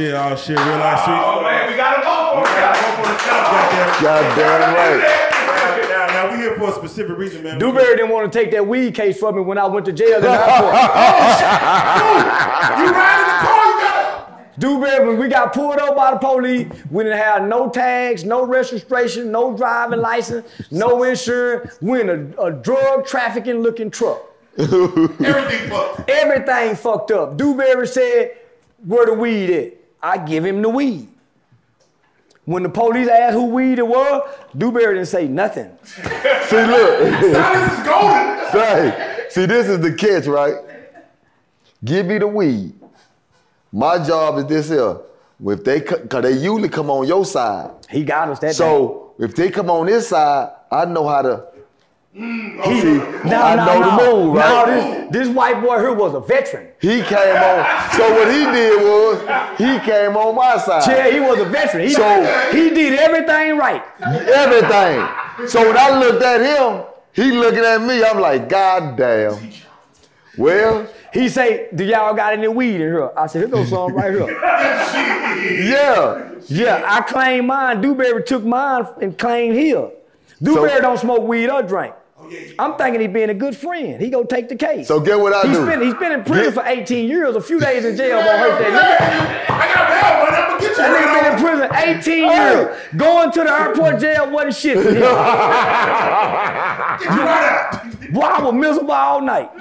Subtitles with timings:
[0.00, 1.20] shit, oh shit, real life street.
[1.20, 2.48] Oh man, we got a vote for it.
[2.48, 3.36] We gotta vote for the show.
[3.36, 4.00] Goddamn.
[4.00, 5.00] God damn right.
[5.88, 7.58] Now, now we here for a specific reason, man.
[7.58, 10.16] Dewberry didn't want to take that weed case from me when I went to jail
[10.16, 10.74] in the airport.
[10.74, 11.28] Oh,
[12.78, 16.66] you riding the car, you got Dewberry, when we got pulled over by the police,
[16.90, 21.78] we didn't have no tags, no registration, no driving license, no insurance.
[21.80, 24.22] We in a, a drug trafficking looking truck.
[24.58, 26.10] everything fucked.
[26.10, 27.36] Everything fucked up.
[27.36, 28.36] Dewberry said,
[28.84, 29.79] where the weed at?
[30.02, 31.08] I give him the weed.
[32.44, 35.70] When the police asked who weed it was, Dewberry didn't say nothing.
[35.84, 37.22] See, look.
[37.32, 38.40] Silence is golden.
[38.50, 40.56] Say, see, this is the catch, right?
[41.84, 42.74] Give me the weed.
[43.70, 44.98] My job is this here.
[45.46, 47.70] If they, cause they usually come on your side.
[47.88, 48.52] He got us that day.
[48.52, 51.46] So if they come on this side, I know how to.
[52.12, 52.94] Hmm, See,
[53.28, 53.96] No, I no, know no.
[53.96, 54.66] the move, right?
[54.66, 56.68] No, this, this white boy here was a veteran.
[56.80, 57.90] He came on.
[57.92, 59.20] So what he did was
[59.58, 60.82] he came on my side.
[60.88, 61.86] Yeah, he was a veteran.
[61.86, 63.82] He, So- he did everything right.
[64.02, 65.48] Everything.
[65.48, 68.02] So when I looked at him, he looking at me.
[68.04, 69.38] I'm like, God damn.
[70.36, 73.92] Well, He say, "Do y'all got any weed in here?" I said, "Here goes some
[73.94, 74.30] right here."
[75.68, 76.30] yeah.
[76.46, 77.80] yeah, I claimed mine.
[77.80, 79.74] Dewberry took mine and claimed his.
[80.40, 81.94] Dewberry So- don't smoke weed or drink.
[82.58, 84.00] I'm thinking he being a good friend.
[84.00, 84.88] He gonna take the case.
[84.88, 85.64] So get what I he's do.
[85.66, 87.34] Been, he's been in prison Get- for 18 years.
[87.36, 89.54] A few days in jail won't hurt that nigga.
[89.54, 90.36] I got bail money.
[90.36, 92.62] I'm gonna get you That nigga been in prison 18 years.
[92.96, 94.94] Going to the airport jail wasn't shit for him.
[94.94, 95.08] Get you
[97.22, 98.12] right out.
[98.12, 99.50] Boy, I was miserable all night.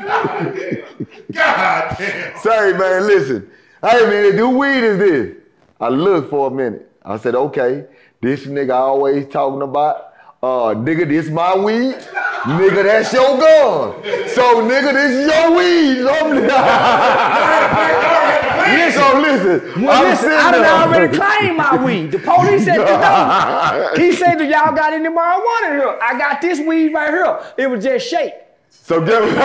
[1.31, 2.37] God damn.
[2.39, 3.49] Say, man, listen.
[3.81, 5.37] Hey, man, do weed is this?
[5.79, 6.91] I looked for a minute.
[7.05, 7.85] I said, okay,
[8.21, 11.95] this nigga always talking about, uh, nigga, this my weed.
[12.43, 13.93] Nigga, that's your gun.
[14.29, 16.03] So, nigga, this is your weed.
[16.03, 16.09] So,
[18.99, 19.61] so listen.
[19.83, 22.11] Well, I'm listen, I done already claimed my weed.
[22.11, 25.97] The police said the He said, do y'all got any marijuana here?
[26.01, 27.39] I got this weed right here.
[27.57, 28.33] It was just shake.
[28.69, 29.35] So, get It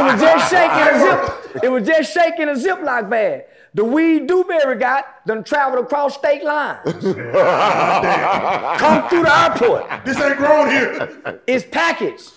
[0.00, 1.20] was just shaking a zip.
[1.64, 3.44] It was just shaking a Ziploc bag.
[3.74, 6.80] The weed Dewberry got done traveled across state lines.
[6.84, 7.00] Come
[9.08, 10.04] through the airport.
[10.04, 11.40] This ain't grown here.
[11.46, 12.32] It's packaged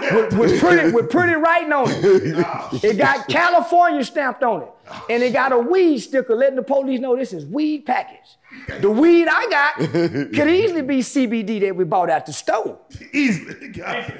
[0.00, 2.84] with, with pretty with pretty writing on it.
[2.84, 4.68] It got California stamped on it,
[5.10, 8.36] and it got a weed sticker letting the police know this is weed package.
[8.80, 12.78] The weed I got could easily be CBD that we bought at the store.
[13.12, 13.68] Easily.
[13.68, 14.18] God damn.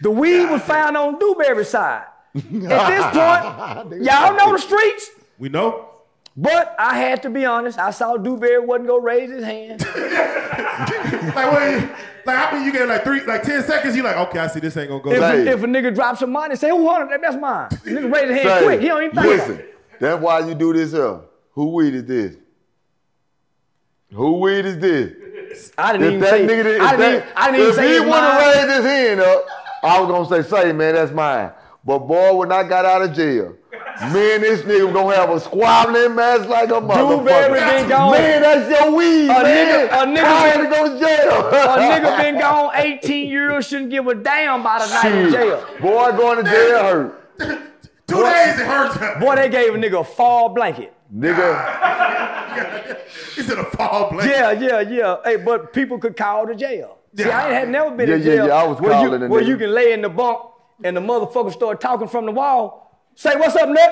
[0.00, 2.04] The weed was found on Dewberry's side.
[2.34, 5.10] At this point, y'all know the streets.
[5.38, 5.90] We know.
[6.36, 7.78] But I had to be honest.
[7.78, 9.84] I saw Dewberry wasn't gonna raise his hand.
[11.34, 11.90] Like, wait,
[12.24, 13.96] like I mean, you get like three, like ten seconds.
[13.96, 15.10] You like, okay, I see this ain't gonna go.
[15.12, 15.34] If, down.
[15.34, 17.20] A, if a nigga drops some money, say, "Who hundred?
[17.22, 18.80] That's mine." The nigga raise his hand Say, quick.
[18.80, 19.26] He don't even think.
[19.26, 19.66] about Listen,
[20.00, 21.20] that's why you do this here.
[21.52, 22.36] Who weed is this?
[24.12, 25.72] Who weed is this?
[25.76, 26.46] I didn't If even that say.
[26.46, 28.56] nigga, did, I, didn't, even, that, I didn't even if he it's would have mine.
[28.68, 29.46] raised his hand up,
[29.82, 31.50] I was gonna say, say, man, that's mine.
[31.84, 33.56] But boy, when I got out of jail,
[34.12, 37.18] me and this nigga gonna have a squabbling mess like a motherfucker.
[37.18, 38.12] Dewberry been gone.
[38.12, 39.88] Man, that's your weed, A man.
[39.88, 41.48] nigga- a nigga I had been- to go to jail.
[41.48, 45.64] A nigga been gone 18 years, shouldn't give a damn about a night in jail.
[45.80, 47.22] Boy, going to jail hurt.
[48.06, 48.96] Two days it hurts.
[49.20, 50.92] Boy, they gave a nigga a fall blanket.
[51.14, 52.96] Nigga,
[53.36, 54.30] It's in a fall blanket.
[54.36, 55.16] Yeah, yeah, yeah.
[55.24, 56.98] Hey, but people could call the jail.
[57.16, 59.20] See, I had never been in Yeah, yeah, jail yeah, I was where, you, calling
[59.20, 59.46] the where nigga.
[59.46, 60.40] you can lay in the bunk
[60.84, 62.85] and the motherfucker start talking from the wall.
[63.18, 63.90] Say, what's up, Nick?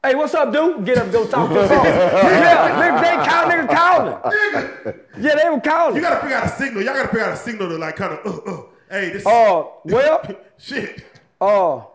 [0.00, 0.84] Hey, what's up, dude?
[0.86, 1.84] Get up, go talk to the phone.
[1.84, 4.94] yeah, nigga, they call, nigga calling.
[5.20, 5.96] Yeah, they were calling.
[5.96, 6.82] You gotta figure out a signal.
[6.84, 9.24] Y'all gotta figure out a signal to like kind of, uh, uh, hey, this.
[9.26, 10.22] Oh, well,
[10.56, 11.04] shit.
[11.40, 11.90] oh,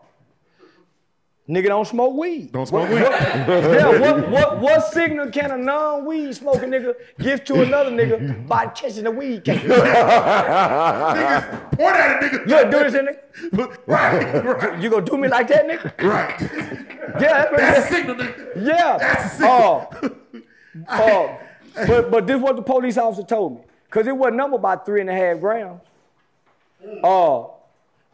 [1.48, 2.52] nigga don't smoke weed.
[2.52, 3.02] Don't smoke What- weed.
[3.02, 8.46] what- yeah, what, what, what signal can a non-weed smoking nigga give to another nigga
[8.48, 9.60] by catching a weed case?
[10.34, 12.40] Niggas point at a nigga.
[12.40, 13.76] You gonna do this, nigga?
[13.86, 15.92] Right, right, You gonna do me like that, nigga?
[16.08, 16.40] right.
[17.20, 18.66] Yeah, that's That's a signal, nigga.
[18.66, 18.96] Yeah.
[18.98, 20.16] That's a Oh, signal.
[20.90, 21.38] oh.
[21.86, 23.60] But but this is what the police officer told me.
[23.90, 25.80] Cause it wasn't number about three and a half grams.
[27.02, 27.53] Oh,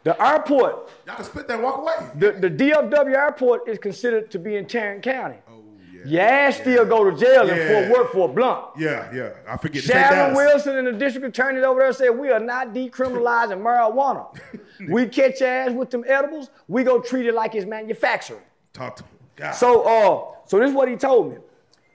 [0.03, 2.11] the airport, Y'all can split that and walk away.
[2.17, 5.37] the, the DFW airport is considered to be in Tarrant County.
[5.49, 5.63] Oh,
[5.93, 6.01] yeah.
[6.07, 7.69] Your ass still go to jail Yeah.
[7.89, 8.65] Fort Worth for a blunt.
[8.79, 9.33] Yeah, yeah.
[9.47, 9.83] I forget.
[9.83, 14.35] Sharen Wilson and the district attorney over there said we are not decriminalizing marijuana.
[14.89, 18.41] we catch your ass with them edibles, we go treat it like it's manufacturing.
[18.73, 19.11] Talk to him.
[19.37, 19.53] God.
[19.53, 21.39] So, uh, so this is what he told me.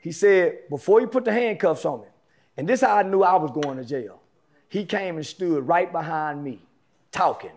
[0.01, 2.07] He said before he put the handcuffs on me,
[2.57, 4.21] and this how I knew I was going to jail.
[4.69, 6.59] He came and stood right behind me,
[7.11, 7.51] talking,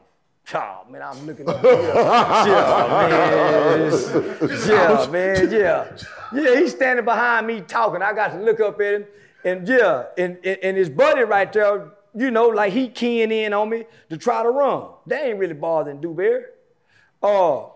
[0.54, 1.62] Oh, man, I'm looking up.
[1.64, 3.90] Yeah, man.
[4.66, 5.96] Yeah, man, yeah.
[6.32, 8.02] Yeah, he's standing behind me talking.
[8.02, 9.06] I got to look up at him.
[9.44, 13.52] And yeah, and, and, and his buddy right there, you know, like he keying in
[13.52, 14.88] on me to try to run.
[15.06, 16.44] They ain't really bothering Dewberry.
[17.22, 17.66] Uh,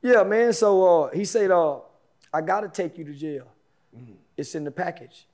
[0.00, 0.52] yeah, man.
[0.52, 1.80] So uh, he said, uh,
[2.32, 3.46] I gotta take you to jail.
[4.36, 5.26] It's in the package.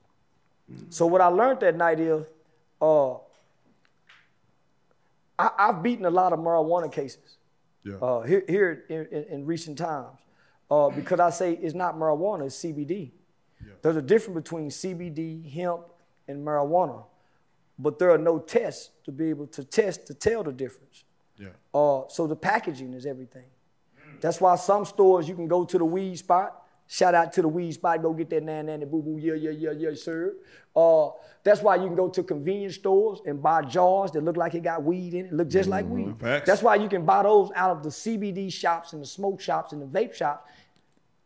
[0.90, 2.26] So what I learned that night is,
[2.80, 3.14] uh,
[5.38, 7.36] I, I've beaten a lot of marijuana cases
[7.84, 7.96] Yeah.
[7.96, 10.18] uh, here, here in, in, in recent times
[10.70, 13.12] uh, because I say it's not marijuana, it's CBD.
[13.82, 15.82] There's a difference between CBD, hemp,
[16.26, 17.04] and marijuana,
[17.78, 21.04] but there are no tests to be able to test to tell the difference.
[21.38, 21.48] yeah.
[21.72, 23.46] Uh, so the packaging is everything.
[24.20, 26.57] That's why some stores you can go to the weed spot.
[26.90, 28.00] Shout out to the weed spot.
[28.00, 29.18] Go get that nan nanny boo boo.
[29.18, 30.34] Yeah, yeah, yeah, yeah, sir.
[30.74, 31.10] Uh,
[31.44, 34.62] that's why you can go to convenience stores and buy jars that look like it
[34.62, 35.32] got weed in it.
[35.34, 36.14] Look just like weed.
[36.18, 36.46] Facts.
[36.46, 39.74] That's why you can buy those out of the CBD shops and the smoke shops
[39.74, 40.50] and the vape shops,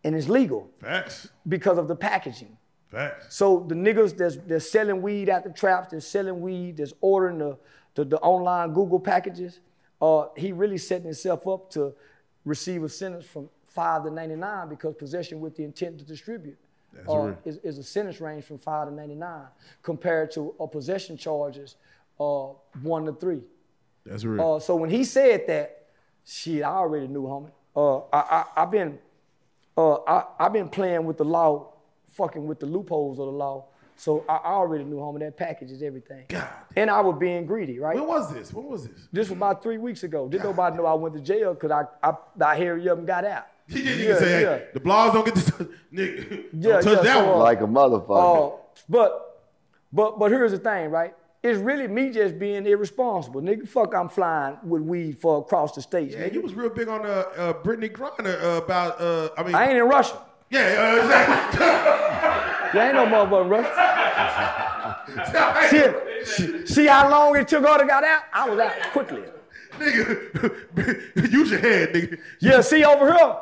[0.02, 1.28] and it's legal Facts.
[1.46, 2.56] because of the packaging.
[2.90, 3.36] Facts.
[3.36, 7.38] So the niggas that's they're selling weed at the traps, that's selling weed, that's ordering
[7.38, 7.56] the,
[7.94, 9.60] the, the online Google packages,
[10.00, 11.94] uh, he really setting himself up to
[12.44, 16.58] receive a sentence from five to 99 because possession with the intent to distribute
[16.92, 19.42] That's uh, is, is a sentence range from five to 99
[19.82, 21.76] compared to a possession charges
[22.20, 22.48] uh,
[22.82, 23.42] one to three.
[24.04, 24.56] That's real.
[24.56, 25.86] Uh, so when he said that,
[26.24, 27.50] shit, I already knew, homie.
[27.74, 28.98] Uh, I, I, I've been,
[29.76, 31.72] uh, I, I've been playing with the law,
[32.12, 33.66] fucking with the loopholes of the law.
[33.96, 36.24] So I, I already knew, homie, that package is everything.
[36.28, 36.48] God.
[36.76, 37.94] And I was being greedy, right?
[37.94, 38.52] when was this?
[38.52, 39.08] When was this?
[39.12, 40.28] This was about three weeks ago.
[40.28, 42.14] Didn't nobody know I went to jail because I, I,
[42.44, 43.46] I hairy up and got out.
[43.72, 44.58] He didn't Yeah, even say, hey, yeah.
[44.74, 46.44] the blogs don't get to touch, nigga.
[46.52, 47.34] Yeah, don't touch yeah, that so, one.
[47.34, 48.54] uh, like a motherfucker.
[48.54, 48.56] Uh,
[48.88, 49.40] but,
[49.92, 51.14] but, but here's the thing, right?
[51.42, 53.40] It's really me just being irresponsible.
[53.42, 56.14] Nigga, fuck, I'm flying with weed for across the states.
[56.14, 56.34] yeah, nigga.
[56.34, 59.66] you was real big on uh, uh, Brittney Griner uh, about, uh, I mean, I
[59.68, 60.18] ain't in Russia.
[60.50, 61.66] yeah, uh, exactly.
[62.72, 63.72] There ain't no motherfucking Russia.
[65.68, 68.22] See, see, see how long it took her to get out?
[68.32, 69.22] I was out quickly.
[69.78, 72.18] nigga, use your head, nigga.
[72.40, 73.36] Yeah, see over here,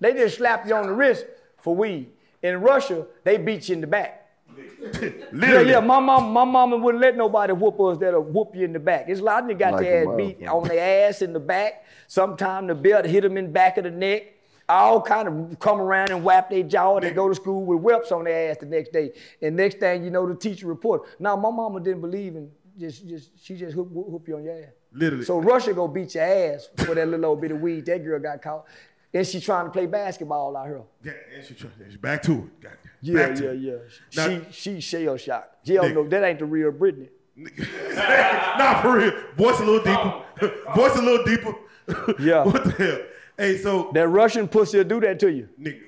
[0.00, 1.26] they just slap you on the wrist
[1.58, 2.10] for weed.
[2.42, 4.16] In Russia, they beat you in the back.
[4.80, 5.70] Yeah, Literally.
[5.70, 8.78] yeah, my mom, my mama wouldn't let nobody whoop us that'll whoop you in the
[8.78, 9.04] back.
[9.08, 11.32] It's a lot of niggas got Like their a ass beat on their ass in
[11.34, 11.84] the back.
[12.08, 14.34] Sometimes the belt hit them in the back of the neck.
[14.68, 17.80] All kind of come around and whap their jaw and they go to school with
[17.80, 19.12] whelps on their ass the next day.
[19.42, 21.02] And next thing you know, the teacher report.
[21.20, 24.44] Now my mama didn't believe in just, just she just hoop, hoop hoop you on
[24.44, 24.72] your ass.
[24.92, 25.24] Literally.
[25.24, 28.18] So Russia go beat your ass for that little old bit of weed that girl
[28.18, 28.64] got caught.
[29.12, 30.82] And she trying to play basketball out here.
[31.02, 31.54] Yeah, and she,
[31.90, 32.70] she back to it.
[33.02, 33.76] Yeah, to yeah, yeah.
[34.16, 35.66] Now- she she shell shocked.
[35.66, 35.94] Nigga.
[35.94, 37.08] know that ain't the real Brittney.
[37.36, 39.12] nah, for real.
[39.36, 40.22] Voice a little deeper.
[40.74, 41.54] Voice a little deeper.
[42.20, 42.44] Yeah.
[42.44, 42.98] what the hell?
[43.36, 45.48] Hey, so That Russian pussy will do that to you.
[45.60, 45.80] nigga.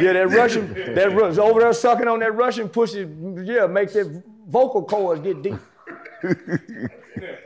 [0.00, 3.06] Yeah, that Russian, that Ru- over there sucking on that Russian pussy,
[3.44, 5.54] yeah, make that vocal cords get deep.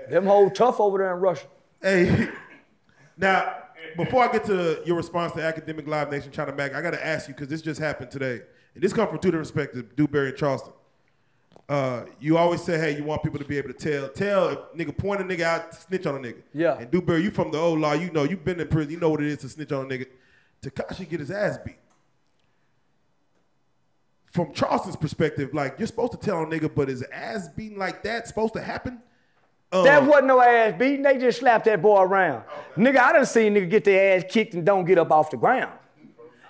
[0.08, 1.46] Them whole tough over there in Russia.
[1.82, 2.28] Hey,
[3.16, 3.56] now
[3.98, 7.06] before I get to your response to Akademiks Live Nation China Mac, I got to
[7.06, 8.40] ask you because this just happened today,
[8.74, 10.72] and this comes from two different perspectives: Dewberry and Charleston.
[11.68, 14.58] Uh, you always say, hey, you want people to be able to tell, tell if
[14.74, 16.42] nigga point a nigga out, snitch on a nigga.
[16.54, 16.78] Yeah.
[16.78, 19.10] And Dewberry, you from the old law, you know, you've been in prison, you know
[19.10, 20.06] what it is to snitch on a nigga.
[20.62, 21.76] Tekashi get his ass beat.
[24.24, 28.02] From Charleston's perspective, like you're supposed to tell a nigga, but is ass beating like
[28.02, 29.02] that supposed to happen?
[29.70, 31.02] Um, That wasn't no ass beating.
[31.02, 32.42] They just slapped that boy around.
[32.76, 35.36] Nigga, I done seen nigga get their ass kicked and don't get up off the
[35.36, 35.72] ground.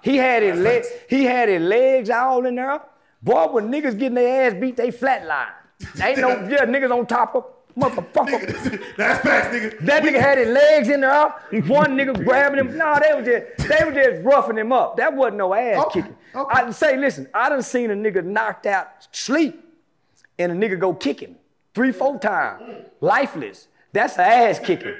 [0.02, 2.80] He had his legs, he had his legs all in there.
[3.20, 5.48] Boy, when niggas getting their ass beat, they flatline.
[6.00, 7.44] Ain't no yeah, niggas on top of
[7.76, 8.40] motherfucker.
[8.46, 9.78] Nigga, that's facts, nigga.
[9.80, 11.28] That nigga had his legs in there.
[11.66, 12.76] One nigga grabbing him.
[12.78, 14.96] No, they was just they was just roughing him up.
[14.96, 16.16] That wasn't no ass Okay, kicking.
[16.36, 16.62] okay.
[16.62, 19.60] I say, listen, I done seen a nigga knocked out sleep,
[20.38, 21.34] and a nigga go kick him
[21.78, 22.60] three, four times,
[23.00, 23.68] lifeless.
[23.92, 24.96] That's an ass kicking.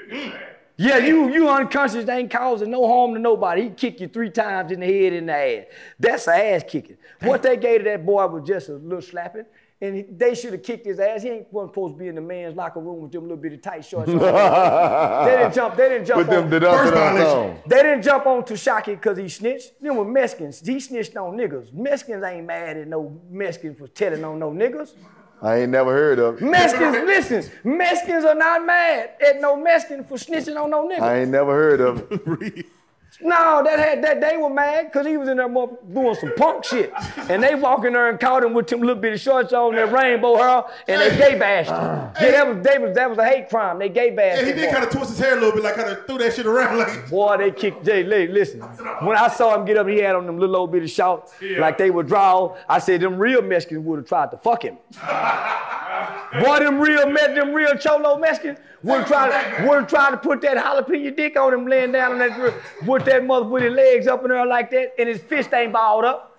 [0.77, 3.63] Yeah, you you unconscious ain't causing no harm to nobody.
[3.63, 5.65] He kick you three times in the head and the ass.
[5.99, 6.95] That's an ass kicking.
[7.21, 9.43] What they gave to that boy was just a little slapping.
[9.81, 11.23] And they should have kicked his ass.
[11.23, 13.57] He ain't wasn't supposed to be in the man's locker room with them little bitty
[13.57, 14.09] tight shorts.
[14.09, 14.17] on.
[15.25, 15.75] they didn't jump.
[15.75, 16.49] They didn't jump Put on.
[16.49, 17.59] First on.
[17.67, 19.81] They didn't jump on Tekashi because he snitched.
[19.81, 20.65] Them were Mexicans.
[20.65, 21.73] He snitched on niggas.
[21.73, 24.93] Mexicans ain't mad at no Mexicans for telling on no niggas.
[25.41, 26.45] I ain't never heard of it.
[26.45, 31.01] Mexicans, listen, Mexicans are not mad at no Mexican for snitching on no niggas.
[31.01, 32.07] I ain't never heard of
[32.41, 32.65] it.
[33.21, 36.63] No, that had that they were mad because he was in there doing some punk
[36.63, 36.93] shit,
[37.29, 39.87] and they walk in there and caught him with them little bitty shorts on, their
[39.87, 41.75] rainbow hair, and they gay bashed him.
[41.77, 43.77] Yeah, that was, they was that was a hate crime.
[43.77, 45.75] They gay bashed Yeah, he did kind of twist his hair a little bit, like
[45.75, 47.09] kind of threw that shit around, like.
[47.09, 48.03] Boy, they kicked Jay.
[48.03, 48.61] Listen,
[49.01, 51.77] when I saw him get up, he had on them little old bitty shorts like
[51.77, 52.55] they were draw.
[52.69, 54.77] I said them real Mexicans would have tried to fuck him.
[56.31, 61.15] Boy, them real them real cholo Mexicans would tried would tried to put that jalapeno
[61.15, 62.53] dick on him laying down on that grill,
[62.85, 65.73] put that mother with his legs up in there like that, and his fist ain't
[65.73, 66.37] balled up.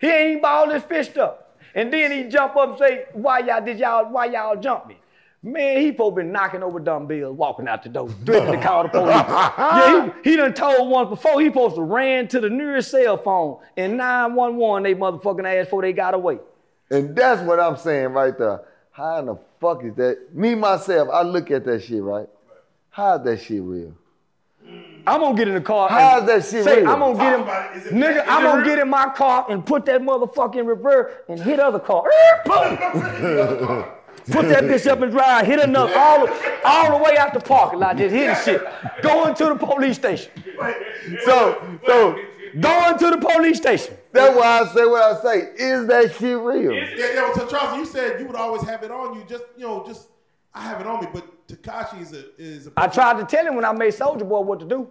[0.00, 1.58] He ain't balled his fist up.
[1.74, 4.96] And then he jump up and say, why y'all did y'all why y'all jump me?
[5.42, 8.88] Man, he probably been knocking over dumbbells, walking out the door, threatening to call the
[8.88, 9.08] police.
[9.08, 13.16] yeah, he, he done told once before he supposed to ran to the nearest cell
[13.18, 16.38] phone and 911 they motherfucking ass before they got away.
[16.90, 18.62] And that's what I'm saying right there.
[18.96, 20.34] How in the fuck is that?
[20.34, 22.26] Me myself, I look at that shit, right?
[22.88, 23.92] How's that shit real?
[25.06, 25.90] I'm gonna get in the car.
[25.90, 26.88] How's that shit say, real?
[26.88, 27.78] I'm gonna get Talk him, about it.
[27.78, 28.24] Is it- nigga.
[28.26, 28.64] I'm gonna real?
[28.64, 32.04] get in my car and put that motherfucker in reverse and hit other car.
[34.30, 36.26] Put that bitch up and drive, hit another all,
[36.64, 38.62] all the way out the parking lot, just hitting shit.
[39.02, 40.32] Going to the police station.
[41.24, 42.18] So, so
[42.60, 43.96] Going to the police station.
[44.12, 45.38] that's why I say what I say.
[45.56, 46.72] Is that shit real?
[46.72, 47.32] Yeah, yeah.
[47.34, 49.24] So Charles, you said you would always have it on you.
[49.28, 50.08] Just you know, just
[50.54, 51.08] I have it on me.
[51.12, 52.72] But Tekashi is a is a.
[52.76, 54.88] I tried to tell him when I made Soldier Boy what to do.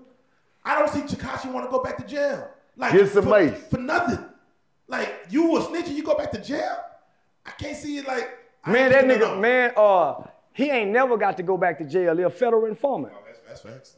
[0.63, 2.49] I don't see Tekashi want to go back to jail.
[2.77, 3.63] Like Get some for, mace.
[3.69, 4.23] for nothing.
[4.87, 6.77] Like you was snitching, you go back to jail.
[7.45, 8.29] I can't see it like.
[8.63, 12.17] I Man, that nigga, man, uh, he ain't never got to go back to jail.
[12.17, 13.13] He a federal informant.
[13.25, 13.95] That's, that's facts.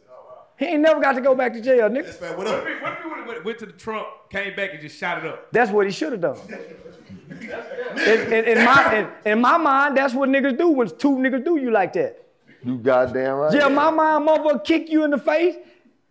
[0.58, 2.06] He ain't never got to go back to jail, nigga.
[2.06, 2.38] That's fact.
[2.38, 2.64] What up?
[2.64, 5.24] What if, what if he went, went to the trunk, came back and just shot
[5.24, 5.52] it up?
[5.52, 6.38] That's what he should have done.
[7.30, 11.46] in, in, in my, in, in my mind, that's what niggas do when two niggas
[11.46, 12.24] do you like that.
[12.64, 13.54] You goddamn right.
[13.54, 15.56] Yeah, my mind, motherfucker kick you in the face,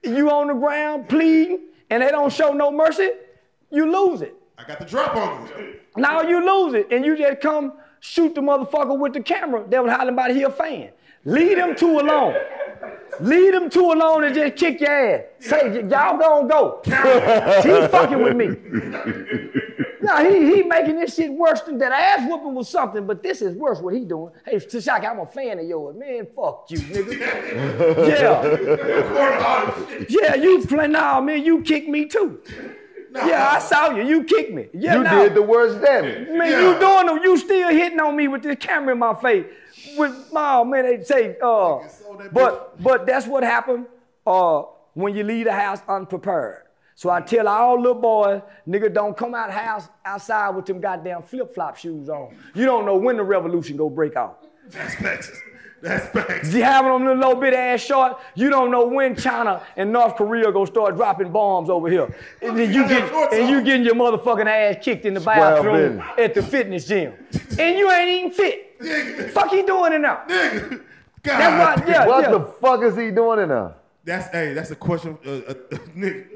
[0.05, 1.61] you on the ground pleading,
[1.91, 3.11] and they don't show no mercy,
[3.71, 4.35] you lose it.
[4.57, 5.81] I got the drop on you.
[5.97, 9.83] Now you lose it, and you just come shoot the motherfucker with the camera that
[9.83, 10.91] was hollering about he a fan.
[11.25, 12.37] Leave them two alone.
[13.21, 15.23] Leave them two alone and just kick your ass.
[15.41, 16.81] Say, y'all gonna go.
[16.85, 16.91] he
[17.89, 18.49] fucking with me.
[20.03, 23.41] No, he, he making this shit worse than that ass whooping was something, but this
[23.43, 24.33] is worse what he doing.
[24.45, 25.97] Hey, Tekashi, I'm a fan of yours.
[25.97, 27.19] Man, fuck you, nigga.
[28.09, 30.07] yeah.
[30.09, 32.41] Yeah, you play, nah, man, you kicked me too.
[33.15, 34.03] Yeah, I saw you.
[34.05, 34.69] You kicked me.
[34.75, 35.23] Yeah, You nah.
[35.23, 36.29] did the worst damage.
[36.29, 36.61] Man, Yeah.
[36.75, 39.47] you doing them, you still hitting on me with this camera in my face.
[39.97, 43.87] With oh man, they say, uh, sold that but but that's what happened
[44.27, 44.63] uh,
[44.95, 46.63] when you leave the house unprepared.
[46.95, 50.81] So I tell all little boys, nigga, don't come out the house outside with them
[50.81, 52.35] goddamn flip flop shoes on.
[52.55, 54.47] You don't know when the revolution go break out.
[54.71, 55.31] That's facts.
[55.83, 56.55] That's facts.
[56.55, 60.17] You having them little, little bit ass short, you don't know when China and North
[60.17, 62.15] Korea gonna start dropping bombs over here.
[62.41, 66.33] And then you get and you getting your motherfucking ass kicked in the bathroom at
[66.33, 67.13] the fitness gym.
[67.59, 68.66] And you ain't even fit.
[68.81, 69.31] Nigga.
[69.31, 70.23] Fuck he doing it now.
[70.29, 70.71] Nigga.
[71.23, 71.39] God.
[71.41, 72.31] That's why, yeah, What yeah.
[72.31, 73.75] the fuck is he doing it now?
[74.05, 74.53] That's hey.
[74.55, 75.19] That's a question.
[75.27, 75.55] Uh, uh,
[75.97, 76.27] nigga.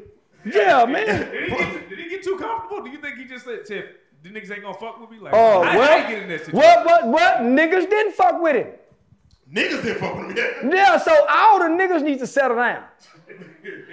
[0.45, 1.31] Yeah, man.
[1.31, 2.83] Did he, get, did he get too comfortable?
[2.83, 3.89] Do you think he just said, said
[4.23, 5.19] the niggas ain't gonna fuck with me?
[5.19, 6.55] Like, Oh, I, I well, ain't getting that shit.
[6.55, 7.35] what, what, what?
[7.41, 8.73] Niggas didn't fuck with him.
[9.53, 10.35] Niggas didn't fuck with me.
[10.37, 10.71] Yeah.
[10.75, 12.85] Yeah, so all the niggas need to settle down.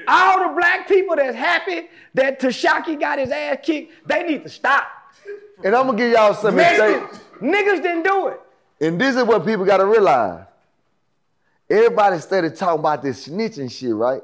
[0.07, 4.49] All the black people that's happy that Tekashi got his ass kicked, they need to
[4.49, 4.87] stop.
[5.63, 7.19] And I'm gonna give y'all some mistakes.
[7.41, 8.39] Niggas didn't do it.
[8.79, 10.45] And this is what people gotta realize.
[11.69, 14.21] Everybody started talking about this snitching shit, right?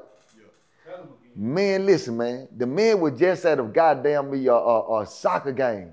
[1.36, 2.48] Man, listen, man.
[2.56, 5.90] The man was just at a goddamn me a, a, a soccer game.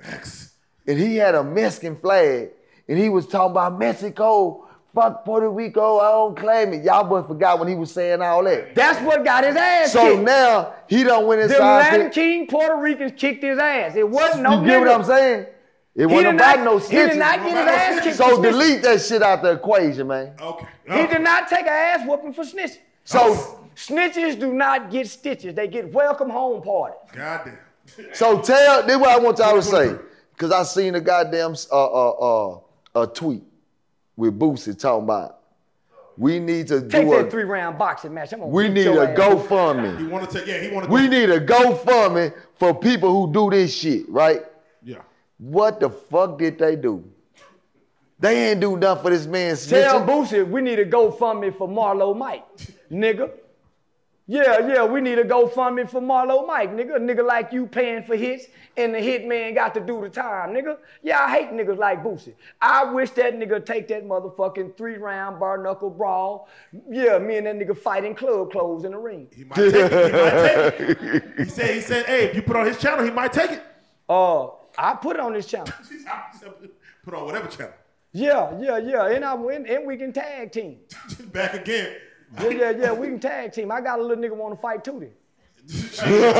[0.00, 0.54] Facts.
[0.86, 2.48] and he had a Mexican flag,
[2.88, 6.82] and he was talking about Mexico, fuck Puerto Rico, I don't claim it.
[6.82, 8.74] Y'all boys forgot when he was saying all that.
[8.74, 10.22] That's what got his ass So kicked.
[10.22, 11.78] now he don't went the inside.
[11.92, 13.94] Latin King Puerto Ricans kicked his ass.
[13.96, 14.88] It wasn't no You get what.
[14.88, 15.46] I'm saying?
[15.94, 18.16] It He wasn't did about not, no he did not get his ass kicked.
[18.16, 18.42] So snitching.
[18.42, 20.34] delete that shit out the equation, man.
[20.40, 20.66] Okay.
[20.84, 22.78] He did not take an ass whooping for snitching.
[23.04, 25.54] So Snitches do not get stitches.
[25.54, 26.96] They get welcome home party.
[27.14, 27.58] Goddamn.
[28.12, 29.96] so tell this what I want y'all to say.
[30.36, 32.60] Cause I seen a goddamn uh uh uh
[33.02, 33.42] a tweet
[34.16, 35.38] with Boosie talking about
[36.16, 38.32] we need to Take do that a three round boxing match.
[38.32, 39.18] I'm gonna we need your a ass.
[39.18, 39.98] GoFundMe.
[39.98, 40.46] He want to take.
[40.46, 40.60] Yeah.
[40.60, 40.92] He want to.
[40.92, 44.42] We need a GoFundMe for people who do this shit, right?
[45.40, 45.50] Yeah.
[45.50, 47.04] What the fuck did they do?
[48.18, 50.06] They ain't do nothing for this man Tell snitching.
[50.06, 52.44] Boosie we need a GoFundMe for Marlo Mike,
[52.90, 53.30] nigga.
[54.26, 56.96] Yeah, yeah, we need a GoFundMe for Marlo Mike, nigga.
[56.96, 60.50] A nigga like you paying for hits and the hitman got to do the time,
[60.50, 60.76] nigga.
[61.02, 62.34] Yeah, I hate niggas like Boosie.
[62.60, 66.48] I wish that nigga take that motherfucking three round bar knuckle brawl.
[66.88, 69.28] Yeah, me and that nigga fighting club clothes in the ring.
[69.34, 69.92] He might take it.
[69.92, 71.24] He might take it.
[71.38, 73.62] He said, he said, hey, if you put on his channel, he might take it.
[74.08, 74.48] Uh,
[74.80, 75.66] I put it on this channel.
[77.04, 77.74] put on whatever channel.
[78.12, 79.08] Yeah, yeah, yeah.
[79.10, 80.78] And I win and we can tag team.
[81.32, 81.96] Back again.
[82.40, 82.92] Yeah, yeah, yeah.
[82.92, 83.70] We can tag team.
[83.70, 85.10] I got a little nigga want to fight Tootie.
[86.02, 86.32] yeah,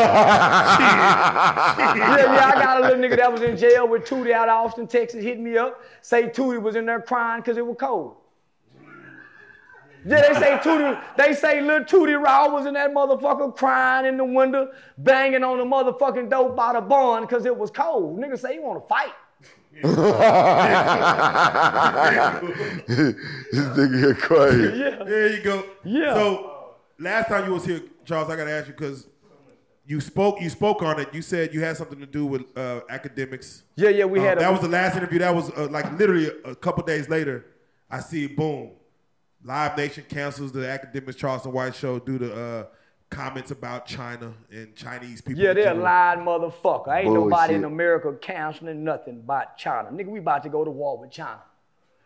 [1.96, 4.86] yeah, I got a little nigga that was in jail with Tootie out of Austin,
[4.88, 5.80] Texas, hit me up.
[6.00, 8.16] Say Tootie was in there crying because it was cold.
[10.06, 14.16] Yeah, they say Tootie, they say little Tootie Raw was in that motherfucker crying in
[14.16, 18.18] the window, banging on the motherfucking door by the barn because it was cold.
[18.18, 19.12] Nigga say he want to fight.
[22.86, 24.78] this nigga crazy.
[24.80, 25.04] Yeah.
[25.04, 25.64] There you go.
[25.84, 26.14] Yeah.
[26.14, 29.06] So last time you was here, Charles, I gotta ask you because
[29.86, 31.08] you spoke you spoke on it.
[31.14, 33.62] You said you had something to do with uh, Akademiks.
[33.76, 35.18] Yeah, yeah, we Um, had a- that was the last interview.
[35.20, 37.46] That was uh, like literally a, a couple days later.
[37.90, 38.70] I see boom,
[39.42, 42.66] Live Nation cancels the Akademiks Charleston White show due to uh,
[43.08, 45.42] comments about China and Chinese people.
[45.42, 45.84] Yeah, they're a general.
[45.84, 46.96] lying motherfucker.
[46.96, 49.90] Ain't nobody in America counseling nothing about China.
[49.90, 51.40] Nigga, we about to go to war with China.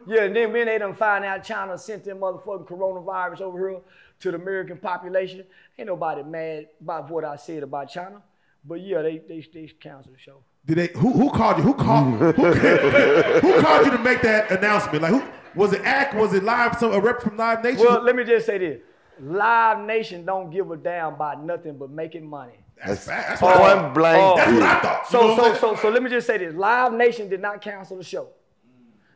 [0.07, 3.81] Yeah, and then when they done find out China sent them motherfucking coronavirus over here
[4.21, 5.45] to the American population,
[5.79, 8.23] ain't nobody mad about what I said about China.
[8.65, 10.43] But yeah, they they they canceled the show.
[10.67, 10.87] Did they?
[10.99, 11.63] Who, who called you?
[11.65, 12.15] Who called?
[12.15, 15.03] who, who called you to make that announcement?
[15.03, 15.23] Like who
[15.55, 15.83] was it?
[15.85, 16.15] Act?
[16.15, 16.79] Was it live?
[16.79, 17.85] Some a rep from Live Nation?
[17.85, 18.81] Well, let me just say this.
[19.21, 22.55] Live Nation don't give a damn about nothing but making money.
[22.85, 23.29] that's fact.
[23.29, 23.95] That's what, I, Point thought.
[23.95, 24.37] blank.
[24.37, 24.83] that's what I period.
[24.83, 25.03] thought.
[25.05, 26.55] You So, know so, so, so let me just say this.
[26.55, 28.29] Live Nation did not cancel the show.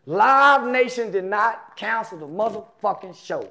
[0.07, 3.49] Live Nation did not cancel the motherfucking show.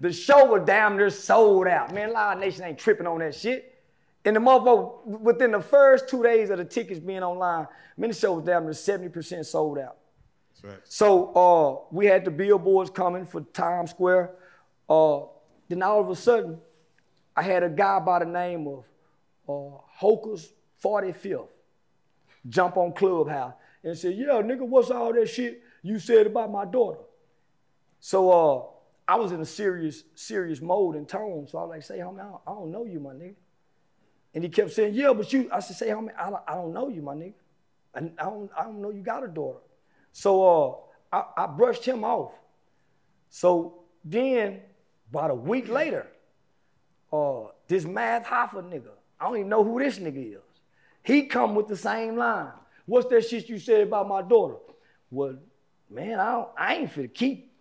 [0.00, 1.94] The show was damn near sold out.
[1.94, 3.73] Man, Live Nation ain't tripping on that shit.
[4.24, 7.66] And the motherfucker, within the first two days of the tickets being online,
[7.96, 9.98] man, the show was damn near 70% sold out.
[10.54, 10.80] That's right.
[10.84, 14.34] So uh, we had the billboards coming for Times Square.
[14.88, 15.20] Uh,
[15.68, 16.58] then all of a sudden,
[17.36, 18.84] I had a guy by the name of
[19.48, 20.52] uh, Hocus
[20.82, 21.48] 45th
[22.48, 26.64] jump on Clubhouse and say, "Yeah, nigga, what's all that shit you said about my
[26.64, 27.00] daughter?"
[28.00, 28.62] So uh,
[29.10, 31.46] I was in a serious, serious mode and tone.
[31.48, 33.34] So I was like, "Say, homie, I don't, I don't know you, my nigga."
[34.34, 36.72] And he kept saying, "Yeah, but you." I said, "Say, homie, I don't, I don't
[36.72, 37.34] know you, my nigga.
[37.94, 39.60] And I don't, I don't know you got a daughter."
[40.12, 42.32] So uh, I, I brushed him off.
[43.30, 44.60] So then,
[45.10, 46.06] about a week later,
[47.12, 50.40] uh, this Math Hoffa nigga, I don't even know who this nigga is.
[51.04, 52.52] He come with the same line.
[52.86, 54.56] What's that shit you said about my daughter?
[55.10, 55.36] Well,
[55.88, 57.52] man, I, don't, I ain't finna keep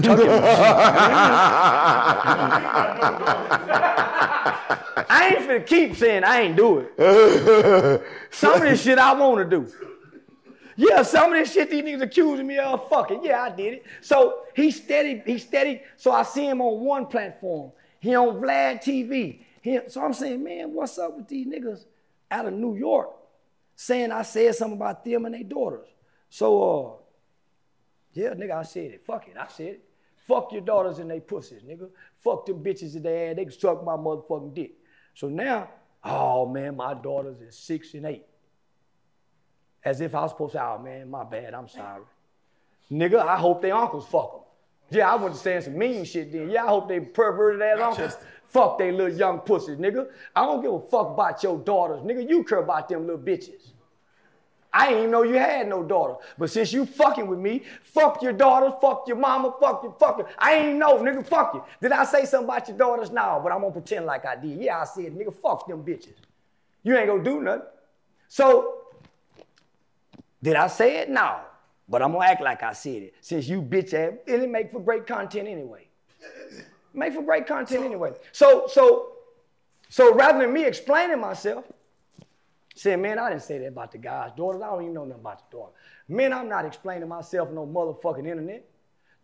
[0.00, 0.28] tucking.
[5.08, 8.02] I ain't finna keep saying I ain't do it.
[8.30, 9.70] Some of this shit I wanna do.
[10.80, 13.24] Yeah, some of this shit these niggas accusing me of fucking.
[13.24, 13.86] Yeah, I did it.
[14.00, 15.82] So he steady, he steady.
[15.96, 17.72] So I see him on one platform.
[17.98, 19.40] He on Vlad TV.
[19.60, 21.84] He, so I'm saying, man, what's up with these niggas
[22.30, 23.10] out of New York
[23.74, 25.88] saying I said something about them and their daughters?
[26.30, 26.92] So uh,
[28.12, 29.04] yeah, nigga, I said it.
[29.04, 29.84] Fuck it, I said it.
[30.28, 31.88] Fuck your daughters and they pussies, nigga.
[32.18, 33.36] Fuck them bitches in their ass.
[33.36, 34.74] They can suck my motherfucking dick.
[35.14, 35.68] So now,
[36.04, 38.24] oh man, my daughters is six and eight.
[39.84, 42.02] As if I was supposed to, say, oh man, my bad, I'm sorry.
[42.90, 44.42] Nigga, I hope they uncles fuck them.
[44.90, 46.50] Yeah, I wasn't saying some mean shit then.
[46.50, 47.96] Yeah, I hope they perverted ass uncles.
[47.98, 48.18] just-
[48.48, 50.08] Fuck they little young pussies, nigga.
[50.34, 52.26] I don't give a fuck about your daughters, nigga.
[52.26, 53.72] You care about them little bitches.
[54.72, 56.14] I even know you had no daughter.
[56.36, 60.18] But since you fucking with me, fuck your daughters, fuck your mama, fuck your fuck
[60.18, 60.28] your.
[60.38, 61.64] I ain't know, nigga, fuck you.
[61.80, 63.10] Did I say something about your daughters?
[63.10, 64.60] No, but I'm gonna pretend like I did.
[64.60, 66.14] Yeah, I said, nigga, fuck them bitches.
[66.82, 67.66] You ain't gonna do nothing.
[68.28, 68.82] So,
[70.42, 71.08] did I say it?
[71.08, 71.40] No.
[71.88, 73.14] But I'm gonna act like I said it.
[73.20, 75.86] Since you bitch ass, it'll make for great content anyway.
[76.92, 78.12] Make for great content anyway.
[78.32, 79.12] So, so,
[79.88, 81.64] so rather than me explaining myself,
[82.78, 84.62] saying, man, I didn't say that about the guy's daughters.
[84.62, 85.72] I don't even know nothing about the daughter.
[86.08, 88.64] Man, I'm not explaining myself on no motherfucking internet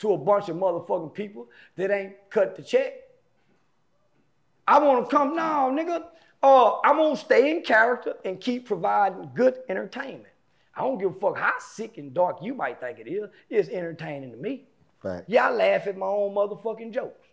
[0.00, 2.94] to a bunch of motherfucking people that ain't cut the check.
[4.66, 6.04] I want to come now, nigga.
[6.42, 10.26] Uh, I'm gonna stay in character and keep providing good entertainment.
[10.76, 13.30] I don't give a fuck how sick and dark you might think it is.
[13.48, 14.64] It's entertaining to me.
[15.02, 15.26] Fact.
[15.28, 17.28] Yeah, I laugh at my own motherfucking jokes.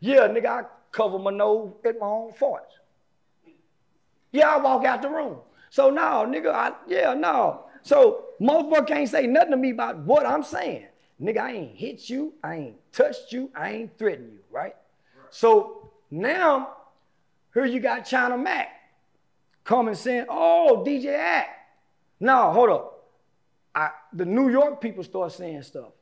[0.00, 2.78] Yeah, nigga, I cover my nose at my own farts.
[4.32, 5.38] Yeah, I walk out the room.
[5.70, 7.64] So no, nigga, I, yeah, no.
[7.82, 10.86] So motherfucker can't say nothing to me about what I'm saying.
[11.20, 14.74] Nigga, I ain't hit you, I ain't touched you, I ain't threatened you, right?
[15.30, 16.74] So now
[17.54, 18.68] Here you got China Mac
[19.64, 21.50] coming saying, oh, DJ Act.
[22.20, 23.04] No, hold up.
[23.74, 25.92] I, the New York people start saying stuff.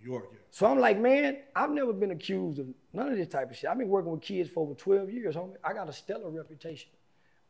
[0.00, 0.38] New York, yeah.
[0.50, 3.70] So I'm like, man, I've never been accused of none of this type of shit.
[3.70, 5.56] I've been working with kids for over 12 years, homie.
[5.64, 6.90] I got a stellar reputation.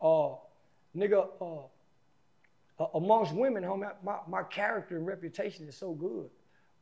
[0.01, 0.31] Uh,
[0.97, 6.29] nigga, uh, uh, amongst women, homie, my, my character and reputation is so good.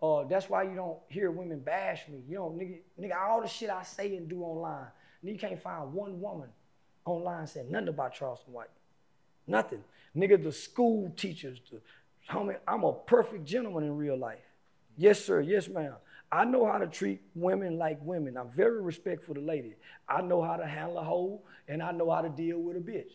[0.02, 2.22] Uh, that's why you don't hear women bash me.
[2.28, 4.86] You know, nigga, nigga, all the shit I say and do online,
[5.22, 6.48] you can't find one woman
[7.04, 8.70] online saying nothing about Charleston White.
[9.46, 9.84] Nothing.
[10.16, 11.80] Nigga, the school teachers, the,
[12.32, 14.38] homie, I'm a perfect gentleman in real life.
[14.96, 15.40] Yes, sir.
[15.40, 15.94] Yes, ma'am.
[16.32, 18.36] I know how to treat women like women.
[18.36, 19.74] I'm very respectful to ladies.
[20.08, 22.80] I know how to handle a hoe, and I know how to deal with a
[22.80, 23.10] bitch.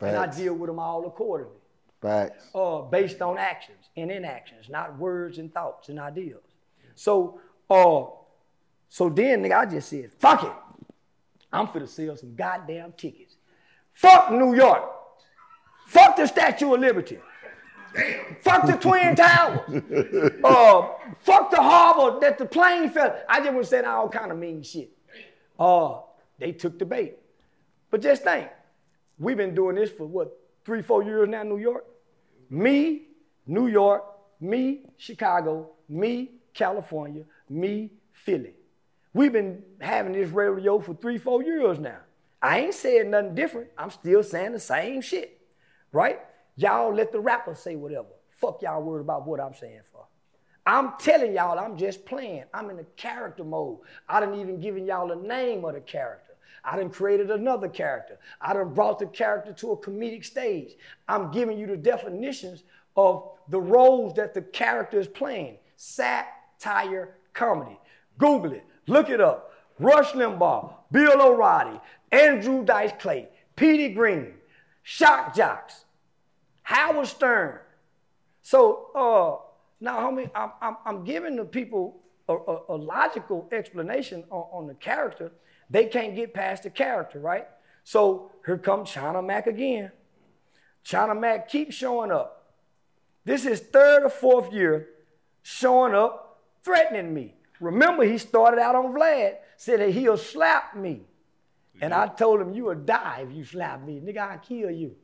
[0.00, 1.56] And I deal with them all accordingly
[2.00, 2.44] Facts.
[2.54, 6.40] uh, based on actions and inactions, not words and thoughts and ideas.
[6.94, 8.04] So, uh,
[8.88, 10.52] so then, nigga, I just said, fuck it.
[11.52, 13.36] I'm finna sell some goddamn tickets.
[13.94, 14.84] Fuck New York.
[15.86, 17.18] Fuck the Statue of Liberty.
[18.42, 19.60] Fuck the Twin Towers.
[20.44, 20.88] Uh,
[21.20, 23.18] fuck the harbor that the plane fell.
[23.28, 24.90] I just was saying all kind of mean shit.
[25.58, 26.00] Uh,
[26.38, 27.16] they took the bait.
[27.90, 28.48] But just think,
[29.18, 31.84] we've been doing this for what, three, four years now New York?
[32.50, 33.02] Me,
[33.46, 34.04] New York,
[34.40, 38.54] me, Chicago, me, California, me, Philly.
[39.14, 41.98] We've been having this radio for three, four years now.
[42.40, 43.68] I ain't saying nothing different.
[43.76, 45.40] I'm still saying the same shit,
[45.92, 46.20] right?
[46.56, 48.08] Y'all let the rapper say whatever.
[48.30, 50.06] Fuck y'all worried about what I'm saying for.
[50.64, 52.44] I'm telling y'all, I'm just playing.
[52.52, 53.78] I'm in a character mode.
[54.08, 56.27] I done even given y'all the name of the character.
[56.64, 58.18] I done created another character.
[58.40, 60.76] I done brought the character to a comedic stage.
[61.08, 62.64] I'm giving you the definitions
[62.96, 65.58] of the roles that the character is playing.
[65.76, 67.78] Satire comedy.
[68.18, 68.64] Google it.
[68.86, 69.52] Look it up.
[69.78, 74.34] Rush Limbaugh, Bill O'Reilly, Andrew Dice Clay, Petey Greene,
[74.82, 75.84] Shock Jocks,
[76.62, 77.58] Howard Stern.
[78.42, 79.44] So uh,
[79.80, 84.66] now, homie, I'm, I'm, I'm giving the people a, a, a logical explanation on, on
[84.66, 85.30] the character.
[85.70, 87.46] They can't get past the character, right?
[87.84, 89.92] So here comes China Mac again.
[90.82, 92.54] China Mac keeps showing up.
[93.24, 94.88] This is third or fourth year
[95.42, 97.34] showing up, threatening me.
[97.60, 101.02] Remember, he started out on Vlad, said that he'll slap me.
[101.80, 104.00] And I told him, you will die if you slap me.
[104.00, 104.96] Nigga, I'll kill you.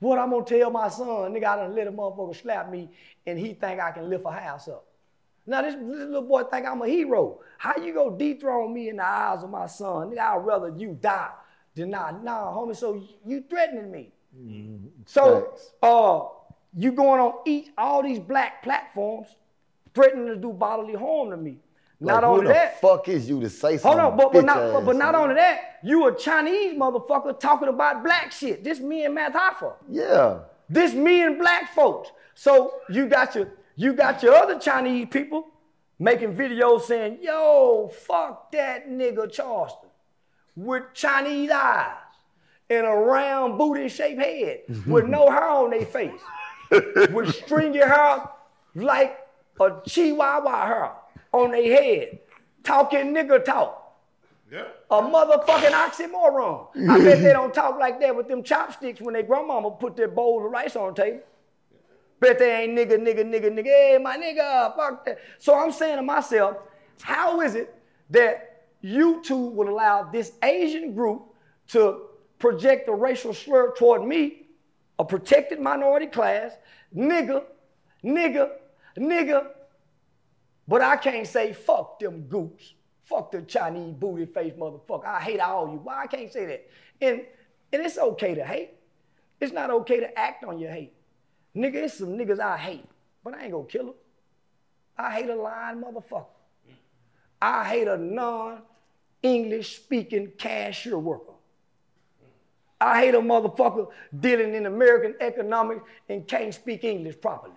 [0.00, 2.90] What I'm gonna tell my son, nigga, I done let a motherfucker slap me
[3.26, 4.86] and he think I can lift a house up.
[5.46, 7.40] Now this, this little boy think I'm a hero.
[7.58, 10.10] How you gonna dethrone me in the eyes of my son?
[10.10, 11.30] Nigga, I'd rather you die
[11.74, 12.24] than not.
[12.24, 14.12] Nah, homie, so you threatening me.
[15.06, 16.20] So uh
[16.76, 19.28] you going on each all these black platforms
[19.94, 21.58] threatening to do bodily harm to me.
[22.00, 24.00] Like, Not only the that, fuck is you to say Hold something?
[24.00, 28.02] on, but, but, not, but, but not only that, you a Chinese motherfucker talking about
[28.02, 28.64] black shit.
[28.64, 29.74] This me and Math Hoffa.
[29.88, 30.40] Yeah.
[30.68, 32.10] This me and black folks.
[32.34, 35.48] So you got your you got your other Chinese people
[35.98, 39.88] making videos saying, yo, fuck that nigga Charleston
[40.56, 41.92] with Chinese eyes
[42.70, 46.20] and a round booty shaped head with no hair on their face.
[47.12, 48.28] with stringy hair
[48.74, 49.18] like
[49.60, 50.92] a chihuahua hair
[51.32, 52.18] on their head.
[52.62, 53.96] Talking nigga talk
[54.50, 54.64] Yeah.
[54.90, 56.68] a motherfucking oxymoron.
[56.88, 60.08] I bet they don't talk like that with them chopsticks when their grandmama put their
[60.08, 61.20] bowl of rice on the table.
[62.24, 65.18] Bet they ain't nigga, nigga, nigga, nigga, hey, my nigga, fuck that.
[65.38, 66.56] So I'm saying to myself,
[67.02, 67.74] how is it
[68.08, 71.34] that you two would allow this Asian group
[71.68, 72.06] to
[72.38, 74.46] project a racial slur toward me,
[74.98, 76.52] a protected minority class,
[76.96, 77.44] nigga,
[78.02, 78.52] nigga,
[78.96, 79.48] nigga,
[80.66, 82.72] but I can't say fuck them goops.
[83.02, 85.04] Fuck the Chinese booty face motherfucker.
[85.04, 85.76] I hate all you.
[85.76, 86.70] Why I can't say that?
[87.02, 87.26] And
[87.70, 88.70] and it's okay to hate.
[89.42, 90.94] It's not okay to act on your hate.
[91.56, 92.84] Nigga, it's some niggas I hate,
[93.22, 93.94] but I ain't gonna kill them.
[94.96, 96.26] I hate a lying motherfucker.
[97.40, 101.32] I hate a non-English speaking cashier worker.
[102.80, 103.88] I hate a motherfucker
[104.18, 107.54] dealing in American economics and can't speak English properly.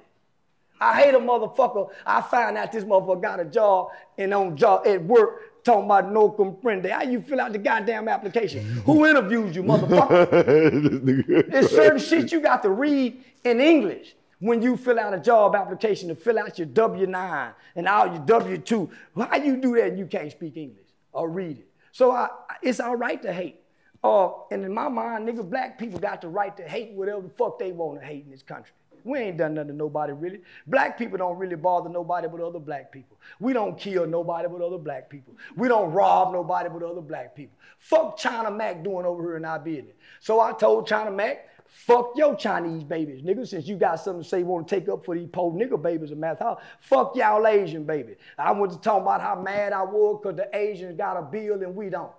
[0.80, 1.90] I hate a motherfucker.
[2.06, 6.12] I find out this motherfucker got a job and on job at work talking about
[6.12, 6.90] no comprende.
[6.90, 8.64] How you fill out the goddamn application?
[8.86, 11.50] Who interviews you, motherfucker?
[11.52, 15.56] There's certain shit you got to read in English when you fill out a job
[15.56, 18.90] application to fill out your W-9 and all your W-2.
[19.18, 21.68] How you do that and you can't speak English or read it?
[21.92, 22.30] So I,
[22.62, 23.60] it's all right to hate.
[24.04, 27.30] Uh, and in my mind, nigga, black people got the right to hate whatever the
[27.30, 28.74] fuck they want to hate in this country.
[29.08, 30.42] We ain't done nothing to nobody really.
[30.68, 33.18] Black people don't really bother nobody but other black people.
[33.40, 35.34] We don't kill nobody but other black people.
[35.56, 37.58] We don't rob nobody but other black people.
[37.80, 39.96] Fuck China Mac doing over here in our business.
[40.20, 43.48] So I told China Mac, fuck your Chinese babies, nigga.
[43.48, 45.82] Since you got something to say, you want to take up for these poor nigga
[45.82, 46.60] babies in math house.
[46.82, 48.18] Fuck y'all Asian babies.
[48.38, 51.64] I went to talk about how mad I was because the Asians got a bill
[51.64, 52.12] and we don't.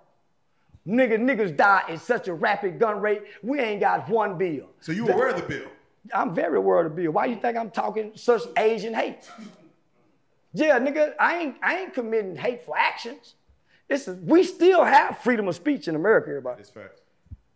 [0.87, 3.21] Nigga, niggas die at such a rapid gun rate.
[3.43, 4.69] We ain't got one bill.
[4.81, 5.67] So you aware of the bill?
[6.13, 7.11] I'm very the bill.
[7.11, 9.29] Why you think I'm talking such Asian hate?
[10.53, 13.35] Yeah, nigga, I ain't I ain't committing hateful actions.
[13.87, 16.61] This is we still have freedom of speech in America, everybody.
[16.61, 17.01] It's facts.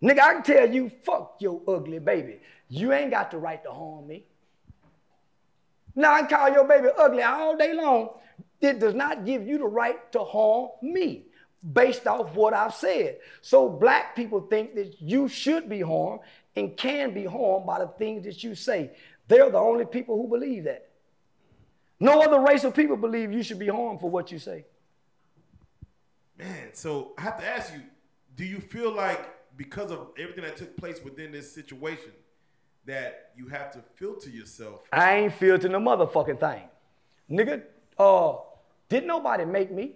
[0.01, 2.39] Nigga, I can tell you, fuck your ugly baby.
[2.67, 4.25] You ain't got the right to harm me.
[5.95, 8.09] Now I can call your baby ugly all day long.
[8.59, 11.25] It does not give you the right to harm me
[11.71, 13.19] based off what I've said.
[13.41, 16.21] So black people think that you should be harmed
[16.55, 18.91] and can be harmed by the things that you say.
[19.27, 20.89] They're the only people who believe that.
[21.99, 24.65] No other race of people believe you should be harmed for what you say.
[26.37, 27.81] Man, so I have to ask you,
[28.35, 32.11] do you feel like because of everything that took place within this situation,
[32.85, 34.81] that you have to filter yourself?
[34.91, 36.63] I ain't filtering the motherfucking thing.
[37.29, 37.63] Nigga,
[37.97, 38.37] uh,
[38.89, 39.93] didn't nobody make me.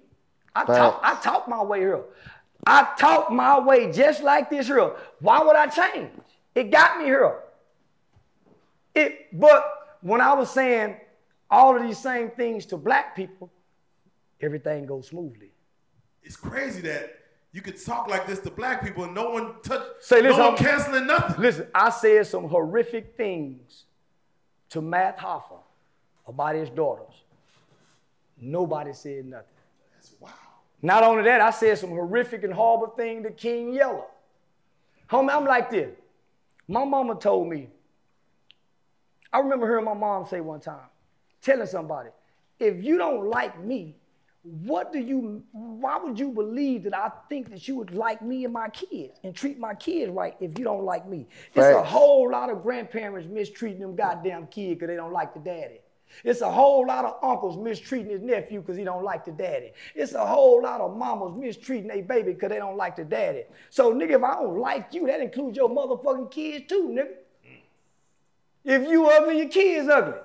[0.56, 2.04] I talk, I talk my way here.
[2.66, 4.94] I talk my way just like this here.
[5.20, 6.10] Why would I change?
[6.58, 7.36] It got me here.
[8.96, 10.96] It, but when I was saying
[11.52, 13.52] all of these same things to black people,
[14.42, 15.52] everything goes smoothly.
[16.24, 17.16] It's crazy that
[17.52, 20.50] you could talk like this to black people and no one touch, Say this, no
[20.50, 21.40] one canceling nothing.
[21.40, 23.84] Listen, I said some horrific things
[24.70, 25.60] to Math Hoffa
[26.28, 27.22] about his daughters.
[28.42, 29.46] Nobody said nothing.
[29.94, 30.32] That's wow.
[30.82, 34.06] Not only that, I said some horrific and horrible thing to King Yella.
[35.08, 35.92] Homie, I'm like this.
[36.68, 37.70] My mama told me,
[39.32, 40.90] I remember hearing my mom say one time,
[41.42, 42.10] telling somebody,
[42.60, 43.96] if you don't like me,
[44.44, 48.46] what do you, why would you believe that I think that you would like me
[48.46, 51.28] and my kids and treat my kids right if you don't like me?
[51.54, 55.40] It's a whole lot of grandparents mistreating them goddamn kid because they don't like the
[55.42, 55.80] daddy.
[56.24, 59.72] It's a whole lot of uncles mistreating his nephew because he don't like the daddy.
[59.96, 63.44] It's a whole lot of mamas mistreating their baby because they don't like the daddy.
[63.70, 67.60] So, nigga, if I don't like you, that includes your motherfucking kids too, nigga.
[68.64, 70.20] If you ugly, your kids ugly.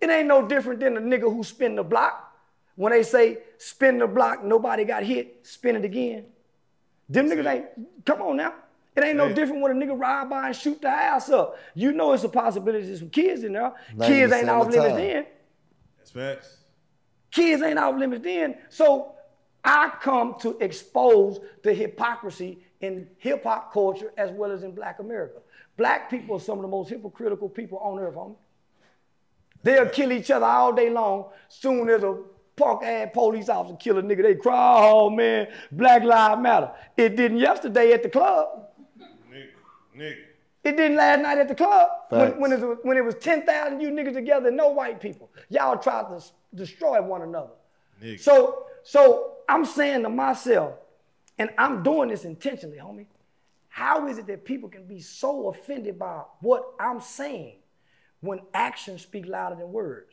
[0.00, 2.34] It ain't no different than a nigga who spin the block.
[2.76, 6.24] When they say spin the block, nobody got hit, spin it again.
[7.08, 8.54] Them niggas ain't, come on now.
[9.00, 9.34] It ain't no Yeah.
[9.34, 11.56] different when a nigga ride by and shoot the house up.
[11.74, 13.72] You know it's a possibility there's some kids in there.
[14.02, 15.26] Kids ain't 90% off limits then.
[15.96, 16.56] That's facts.
[17.30, 18.58] Kids ain't off limits then.
[18.68, 19.14] So
[19.64, 24.98] I come to expose the hypocrisy in hip hop culture as well as in black
[24.98, 25.38] America.
[25.76, 28.36] Black people are some of the most hypocritical people on earth, homie.
[29.62, 31.26] They'll kill each other all day long.
[31.48, 32.18] Soon as a
[32.56, 36.70] punk ass police officer kill a nigga, they cry, oh man, Black Lives Matter.
[36.96, 38.69] It didn't yesterday at the club.
[40.00, 40.16] Nigga, nigga.
[40.62, 43.80] It didn't last night at the club when, when, it was, when it was 10,000
[43.80, 45.30] you niggas together and no white people.
[45.48, 47.52] Y'all tried to s- destroy one another.
[48.02, 48.20] Nigga.
[48.20, 50.74] So, so I'm saying to myself,
[51.38, 53.06] and I'm doing this intentionally, homie.
[53.68, 57.54] How is it that people can be so offended by what I'm saying
[58.20, 60.12] when actions speak louder than words,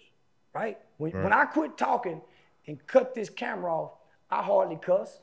[0.54, 0.78] right?
[0.98, 2.22] When, when I quit talking
[2.68, 3.92] and cut this camera off,
[4.30, 5.20] I hardly cuss.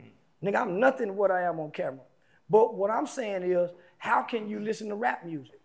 [0.00, 0.50] Mm.
[0.50, 2.00] Nigga, I'm nothing what I am on camera.
[2.50, 5.60] But what I'm saying is, how can you listen to rap music?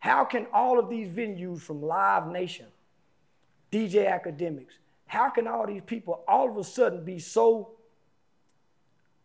[0.00, 2.66] How can all of these venues from Live Nation,
[3.72, 4.74] DJ Akademiks,
[5.06, 7.70] how can all these people all of a sudden be so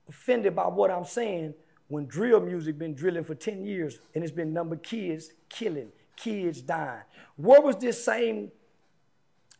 [0.08, 1.54] offended by what I'm saying
[1.88, 6.62] when drill music been drilling for 10 years and it's been number kids killing, kids
[6.62, 7.02] dying?
[7.36, 8.52] Where was this same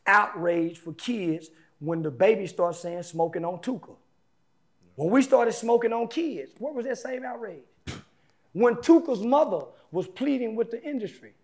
[0.06, 3.96] outrage for kids when the baby started saying smoking on Tooka?
[4.94, 7.64] When we started smoking on kids, where was that same outrage?
[8.52, 11.34] When Tooka's mother was pleading with the industry.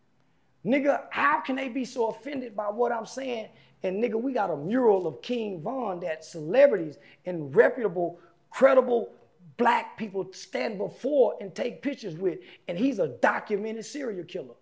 [0.65, 3.49] Nigga, how can they be so offended by what I'm saying?
[3.83, 8.19] And nigga, we got a mural of King Von that celebrities and reputable,
[8.51, 9.13] credible
[9.57, 12.39] black people stand before and take pictures with.
[12.67, 14.55] And he's a documented serial killer.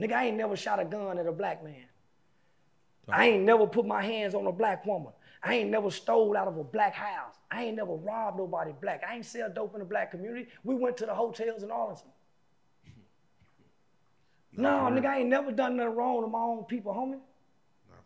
[0.00, 1.84] Nigga, I ain't never shot a gun at a black man.
[3.08, 5.12] I ain't never put my hands on a black woman.
[5.42, 7.34] I ain't never stole out of a black house.
[7.50, 9.02] I ain't never robbed nobody black.
[9.08, 10.48] I ain't sell dope in the black community.
[10.64, 12.08] We went to the hotels in Arlington.
[14.52, 17.12] No, nigga, I ain't never done nothing wrong to my own people, homie.
[17.12, 17.20] Not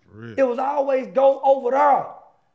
[0.03, 0.35] for real.
[0.37, 2.07] It was always go over there.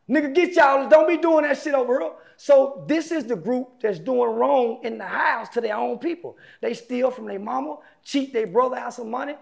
[0.10, 2.12] Nigga, get y'all, don't be doing that shit over here.
[2.38, 6.38] So this is the group that's doing wrong in the house to their own people.
[6.62, 9.36] They steal from their mama, cheat their brother out some money,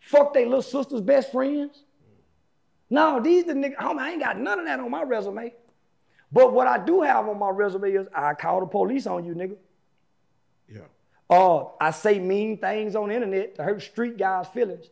[0.00, 1.84] fuck their little sister's best friends.
[2.90, 5.52] No, these the niggas, homie, I ain't got none of that on my resume.
[6.30, 9.34] But what I do have on my resume is I call the police on you,
[9.34, 9.56] nigga.
[10.68, 10.80] Yeah.
[11.30, 14.90] Uh, I say mean things on the internet to hurt street guys' feelings.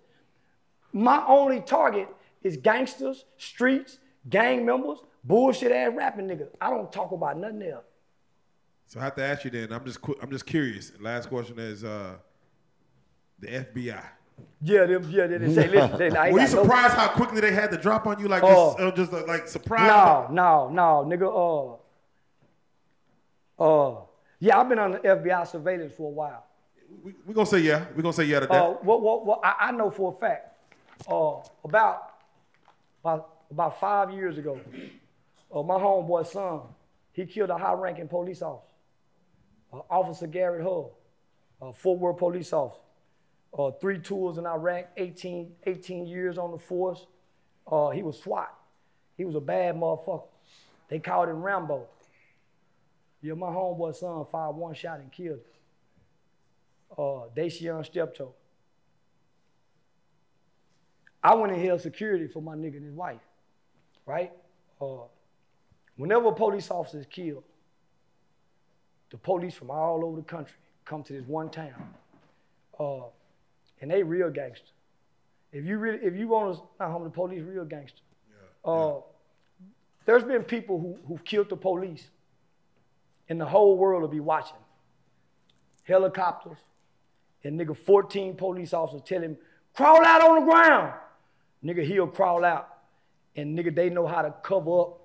[0.93, 2.09] My only target
[2.43, 6.49] is gangsters, streets, gang members, bullshit ass rapping niggas.
[6.61, 7.85] I don't talk about nothing else.
[8.87, 9.73] So I have to ask you then.
[9.73, 10.93] I'm just I'm just curious.
[11.01, 12.17] Last question is uh,
[13.41, 14.05] the FBI.
[14.62, 17.09] Yeah, them, yeah, they, they say, listen, they, I Were you got no- surprised how
[17.09, 18.27] quickly they had to drop on you?
[18.27, 18.75] Like Oh.
[18.77, 19.87] just, uh, just uh, like surprised.
[19.87, 21.79] No, no, no, nigga.
[23.59, 24.01] Uh, uh,
[24.40, 26.44] yeah, I've been under FBI surveillance for a while.
[27.03, 27.85] We, we gonna say yeah.
[27.94, 28.55] We're gonna say yeah to that.
[28.55, 30.55] Uh, what, what, what, I, I know for a fact.
[31.09, 32.14] Uh, about,
[33.03, 34.59] about, about five years ago,
[35.55, 36.61] uh, my homeboy's son,
[37.12, 38.66] he killed a high-ranking police officer,
[39.72, 40.96] uh, Officer Garrett Hull,
[41.61, 42.81] a Fort Worth police officer.
[43.59, 47.07] Uh, three tours in Iraq, 18, 18 years on the force.
[47.66, 48.53] Uh, he was SWAT.
[49.16, 50.29] He was a bad motherfucker.
[50.88, 51.87] They called him Rambo.
[53.23, 56.99] Yeah, my homeboy son fired one shot and killed him.
[56.99, 58.35] Uh, Dacion Steptoe.
[61.23, 63.21] I went and held security for my nigga and his wife,
[64.05, 64.33] right?
[64.81, 65.07] Uh,
[65.97, 67.42] whenever a police officer is killed,
[69.11, 71.95] the police from all over the country come to this one town,
[72.79, 73.07] uh,
[73.81, 74.67] and they real gangster.
[75.53, 78.01] If you really, if you want to, not home the police, real gangster.
[78.65, 79.01] Uh,
[80.05, 82.05] There's been people who who've killed the police,
[83.29, 84.59] and the whole world will be watching.
[85.85, 86.59] Helicopters,
[87.45, 89.37] and nigga, 14 police officers tell him,
[89.73, 90.93] crawl out on the ground.
[91.65, 92.69] Nigga, he'll crawl out.
[93.37, 94.99] And nigga, they know how to cover up.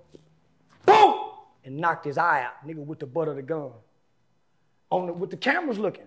[0.86, 1.20] Boom!
[1.64, 3.70] And knocked his eye out, nigga, with the butt of the gun.
[4.90, 6.06] On the, with the cameras looking.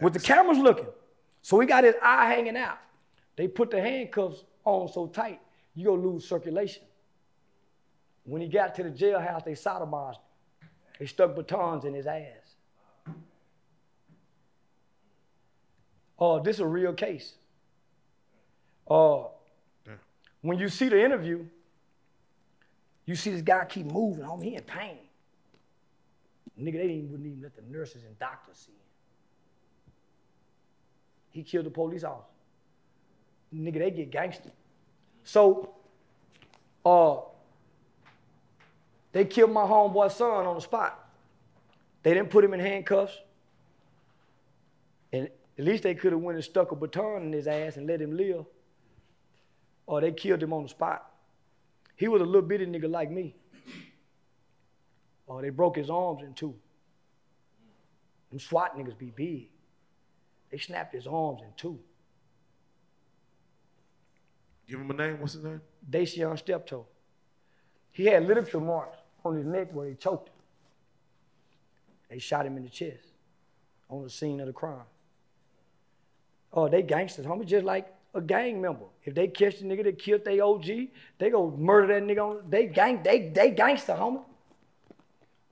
[0.00, 0.88] With the cameras looking.
[1.42, 2.78] So he got his eye hanging out.
[3.36, 5.40] They put the handcuffs on so tight,
[5.74, 6.84] you gonna lose circulation.
[8.24, 10.68] When he got to the jailhouse, they sodomized him.
[10.98, 12.54] They stuck batons in his ass.
[16.18, 17.34] Oh, this is a real case.
[18.88, 19.24] Uh,
[20.40, 21.44] when you see the interview,
[23.04, 24.98] you see this guy keep moving, homie, he in pain.
[26.58, 28.78] Nigga, they didn't, wouldn't even let the nurses and doctors see him.
[31.34, 32.28] He killed the police officer.
[33.52, 34.52] Nigga, they get gangster.
[35.24, 35.74] So,
[36.86, 37.16] uh,
[39.10, 41.08] they killed my homeboy son on the spot.
[42.04, 43.18] They didn't put him in handcuffs.
[45.12, 47.88] And at least they could have went and stuck a baton in his ass and
[47.88, 48.44] let him live.
[49.86, 51.10] Or they killed him on the spot.
[51.96, 53.34] He was a little bitty nigga like me.
[55.26, 56.54] Or they broke his arms in two.
[58.30, 59.48] Them SWAT niggas be big.
[60.54, 61.80] They snapped his arms in two.
[64.68, 65.20] Give him a name.
[65.20, 65.60] What's his name?
[65.90, 66.86] Dacion Steptoe.
[67.90, 70.34] He had literature marks on his neck where they choked him.
[72.08, 73.02] They shot him in the chest
[73.90, 74.86] on the scene of the crime.
[76.52, 78.84] Oh, they gangsters, homie, just like a gang member.
[79.02, 80.66] If they catch the nigga that killed their OG,
[81.18, 84.22] they go murder that nigga on they gang, they they gangster, homie.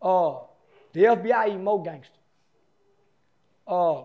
[0.01, 0.45] Uh,
[0.93, 2.15] the FBI even more gangster.
[3.67, 4.05] Uh,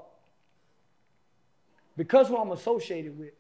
[1.98, 3.34] because who I'm associated with,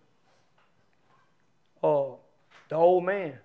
[1.84, 2.16] uh,
[2.68, 3.38] the old man.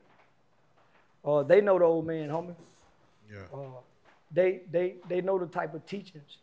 [1.25, 2.57] Uh, they know the old man, homie.
[3.31, 3.43] Yeah.
[3.55, 3.81] Uh,
[4.33, 6.39] they, they, they know the type of teachings.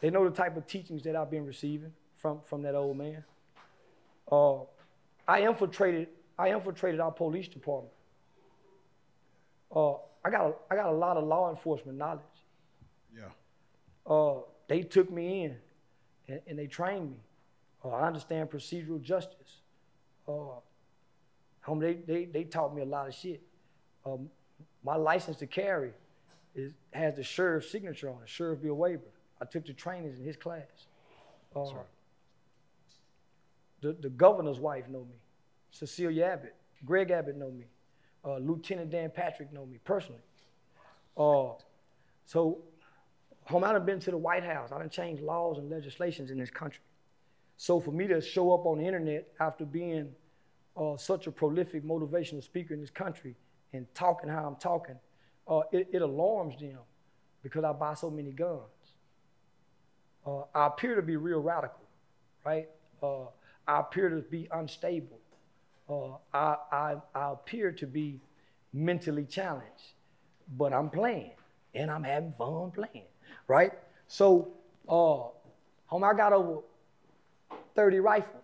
[0.00, 3.22] They know the type of teachings that I've been receiving from, from that old man.
[4.30, 4.62] Uh,
[5.28, 6.08] I infiltrated
[6.38, 7.92] I infiltrated our police department.
[9.74, 12.20] Uh, I got a, I got a lot of law enforcement knowledge.
[13.16, 13.30] Yeah.
[14.06, 15.56] Uh, they took me in
[16.28, 17.16] and, and they trained me.
[17.86, 19.60] Uh, I understand procedural justice.
[20.26, 20.60] Uh,
[21.60, 23.42] home, they, they, they taught me a lot of shit.
[24.04, 24.28] Um,
[24.84, 25.92] my license to carry
[26.54, 29.12] is, has the sheriff's signature on it, Sheriff Bill Waybourn.
[29.40, 30.62] I took the trainings in his class.
[31.54, 31.64] Uh,
[33.82, 35.16] the, the governor's wife know me.
[35.70, 36.54] Cecilia Abbott.
[36.84, 37.66] Greg Abbott know me.
[38.24, 40.22] Uh, Lieutenant Dan Patrick know me personally.
[41.16, 41.52] Uh,
[42.24, 42.58] so,
[43.44, 44.72] home, I done been to the White House.
[44.72, 46.82] I done changed laws and legislations in this country.
[47.56, 50.10] So for me to show up on the internet after being
[50.76, 53.34] uh, such a prolific motivational speaker in this country
[53.72, 54.96] and talking how I'm talking,
[55.48, 56.78] uh, it, it alarms them
[57.42, 58.60] because I buy so many guns.
[60.26, 61.84] Uh, I appear to be real radical,
[62.44, 62.68] right?
[63.02, 63.26] Uh,
[63.66, 65.18] I appear to be unstable.
[65.88, 68.20] uh, I, I, I appear to be
[68.72, 69.94] mentally challenged,
[70.58, 71.32] but I'm playing
[71.74, 73.06] and I'm having fun playing,
[73.46, 73.72] right?
[74.08, 74.52] So,
[74.88, 75.30] uh,
[75.86, 76.60] home, I got over
[77.76, 78.42] 30 rifles.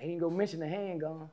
[0.00, 1.28] I ain't gonna mention the handgun.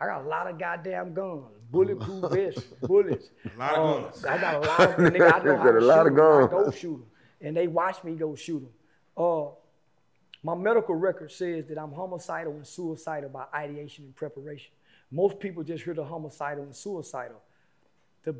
[0.00, 3.30] I got a lot of goddamn guns, bulletproof vests, bullets.
[3.54, 4.24] A lot of Uh, guns.
[4.24, 6.24] I got a lot of nigga, I know how to a lot shoot of 'em.
[6.44, 6.64] I guns.
[6.66, 7.06] go shoot them,
[7.40, 8.72] and they watch me go shoot them.
[9.16, 9.50] Uh,
[10.42, 14.70] my medical record says that I'm homicidal and suicidal by ideation and preparation.
[15.10, 17.40] Most people just hear the homicidal and suicidal.
[18.24, 18.34] The,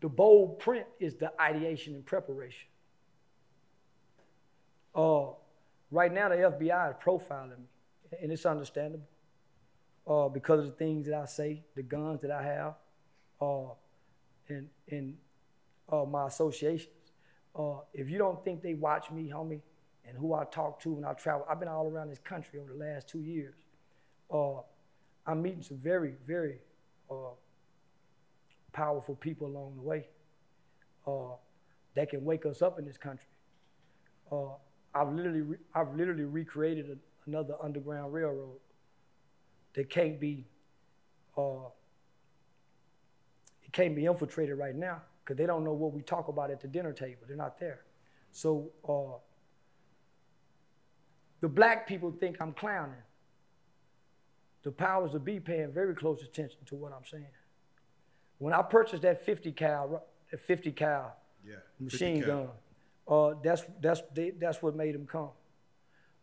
[0.00, 2.68] the bold print is the ideation and preparation.
[4.94, 5.28] Uh,
[5.90, 9.08] right now, the FBI is profiling me, and it's understandable
[10.06, 12.74] uh, because of the things that I say, the guns that I have,
[13.40, 13.72] uh,
[14.48, 15.16] and, and
[15.90, 16.94] uh, my associations.
[17.54, 19.60] Uh, if you don't think they watch me, homie,
[20.06, 22.72] and who I talk to when I travel, I've been all around this country over
[22.72, 23.54] the last two years.
[24.32, 24.60] Uh,
[25.26, 26.58] I'm meeting some very, very
[27.10, 27.34] uh,
[28.72, 30.06] powerful people along the way
[31.96, 33.26] that can wake us up in this country.
[34.94, 36.96] I've literally, re- I've literally recreated a,
[37.28, 38.58] another underground railroad
[39.74, 40.46] that can't be,
[41.36, 41.68] uh,
[43.62, 46.60] it can't be infiltrated right now because they don't know what we talk about at
[46.60, 47.22] the dinner table.
[47.28, 47.82] They're not there.
[48.32, 49.18] So uh,
[51.40, 52.94] the black people think I'm clowning.
[54.62, 57.24] The powers that be paying very close attention to what I'm saying.
[58.38, 61.16] When I purchased that 50 cal, that 50 cal
[61.46, 61.56] Yeah.
[61.78, 62.44] machine 50 cal.
[62.44, 62.48] gun,
[63.10, 65.30] uh, that's that's they, that's what made him come.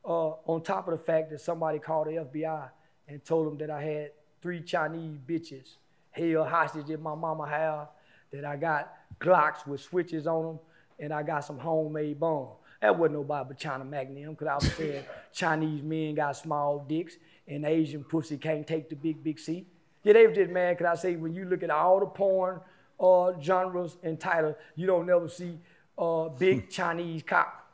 [0.06, 2.70] Uh, on top of the fact that somebody called the FBI
[3.10, 4.12] and told them that I had
[4.42, 5.76] three Chinese bitches
[6.12, 7.90] held hostage in my mama house,
[8.32, 10.60] that I got Glocks with switches on them,
[11.00, 12.56] and I got some homemade bombs.
[12.82, 17.18] That wasn't nobody but China Magnum, because I was saying Chinese men got small dicks
[17.48, 19.68] and Asian pussy can't take the big, big seat.
[20.04, 22.62] Yeah, they just mad because I say when you look at all the porn
[23.00, 25.60] uh, genres and titles, you don't never see
[25.98, 27.74] uh, big Chinese cock,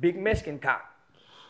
[0.00, 0.82] big Mexican cock,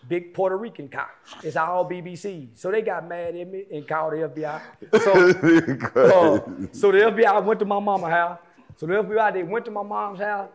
[0.09, 1.11] big Puerto Rican cock.
[1.43, 2.49] It's all BBC.
[2.55, 4.61] So they got mad at me and called the FBI.
[5.03, 5.13] So,
[6.01, 8.39] uh, so the FBI went to my mama's house.
[8.77, 10.51] So the FBI, they went to my mom's house,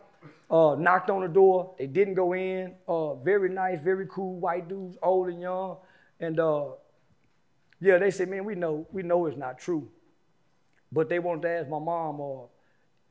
[0.50, 1.74] uh, knocked on the door.
[1.78, 2.74] They didn't go in.
[2.86, 5.76] Uh, very nice, very cool white dudes, old and young.
[6.20, 6.64] And uh,
[7.80, 9.88] yeah, they said, man, we know, we know it's not true.
[10.90, 12.46] But they wanted to ask my mom, uh,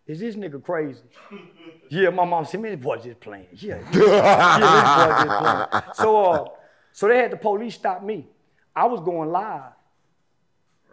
[0.07, 1.01] is this nigga crazy?
[1.89, 3.47] yeah, my mom said, man, this boy just playing.
[3.53, 5.83] Yeah, yeah, yeah, this boy just playing.
[5.95, 6.45] So, uh,
[6.93, 8.27] so they had the police stop me.
[8.75, 9.73] I was going live.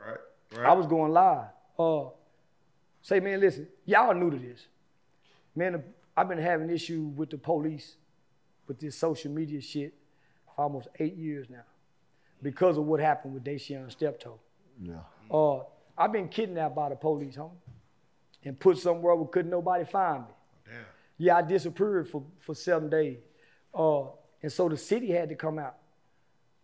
[0.05, 0.17] Right.
[0.57, 0.67] Right.
[0.67, 1.49] I was going live.
[1.79, 2.11] Uh,
[3.03, 4.67] say, man, listen, y'all are new to this.
[5.55, 5.83] Man,
[6.17, 7.97] I've been having issues with the police,
[8.67, 9.95] with this social media shit
[10.45, 11.65] for almost eight years now
[12.43, 14.39] because of what happened with Dacion Steptoe.
[14.81, 14.95] Yeah.
[15.31, 15.61] Uh,
[15.97, 17.51] I've been kidnapped by the police, homie,
[18.45, 20.34] and put somewhere where couldn't nobody find me.
[20.66, 20.84] Damn.
[21.18, 23.18] Yeah, I disappeared for, for seven days.
[23.74, 24.05] Uh,
[24.42, 25.76] and so the city had to come out.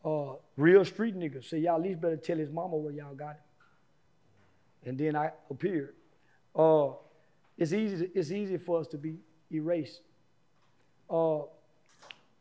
[0.05, 3.31] Uh, real street niggas say, y'all at least better tell his mama where y'all got
[3.31, 3.43] him.
[4.87, 5.95] And then I appeared.
[6.55, 6.91] Uh,
[7.59, 9.17] it's, easy, it's easy for us to be
[9.53, 10.01] erased.
[11.09, 11.41] Uh,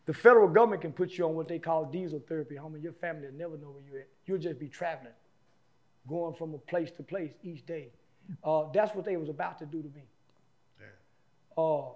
[0.06, 2.82] the federal government can put you on what they call diesel therapy, homie.
[2.82, 4.08] Your family will never know where you're at.
[4.26, 5.14] You'll just be traveling,
[6.08, 7.90] going from a place to place each day.
[8.44, 10.04] Uh, that's what they was about to do to me.
[10.78, 10.88] Damn.
[11.58, 11.90] Uh,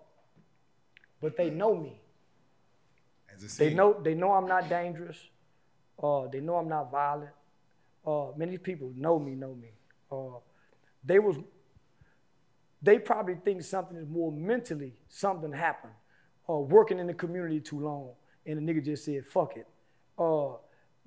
[1.22, 2.00] but they know me.
[3.34, 5.18] As a They know they know I'm not dangerous.
[6.02, 7.32] Uh, they know I'm not violent.
[8.06, 9.70] Uh, many people know me, know me.
[10.12, 10.40] Uh,
[11.04, 11.38] they was
[12.82, 15.94] they probably think something is more mentally something happened.
[16.50, 18.10] Uh, working in the community too long,
[18.46, 19.68] and the nigga just said fuck it.
[20.18, 20.58] Uh,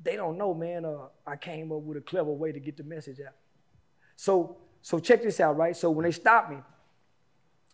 [0.03, 0.85] they don't know, man.
[0.85, 3.35] Uh, I came up with a clever way to get the message out.
[4.16, 4.57] So
[4.87, 5.76] so check this out, right?
[5.76, 6.59] So when they stop me,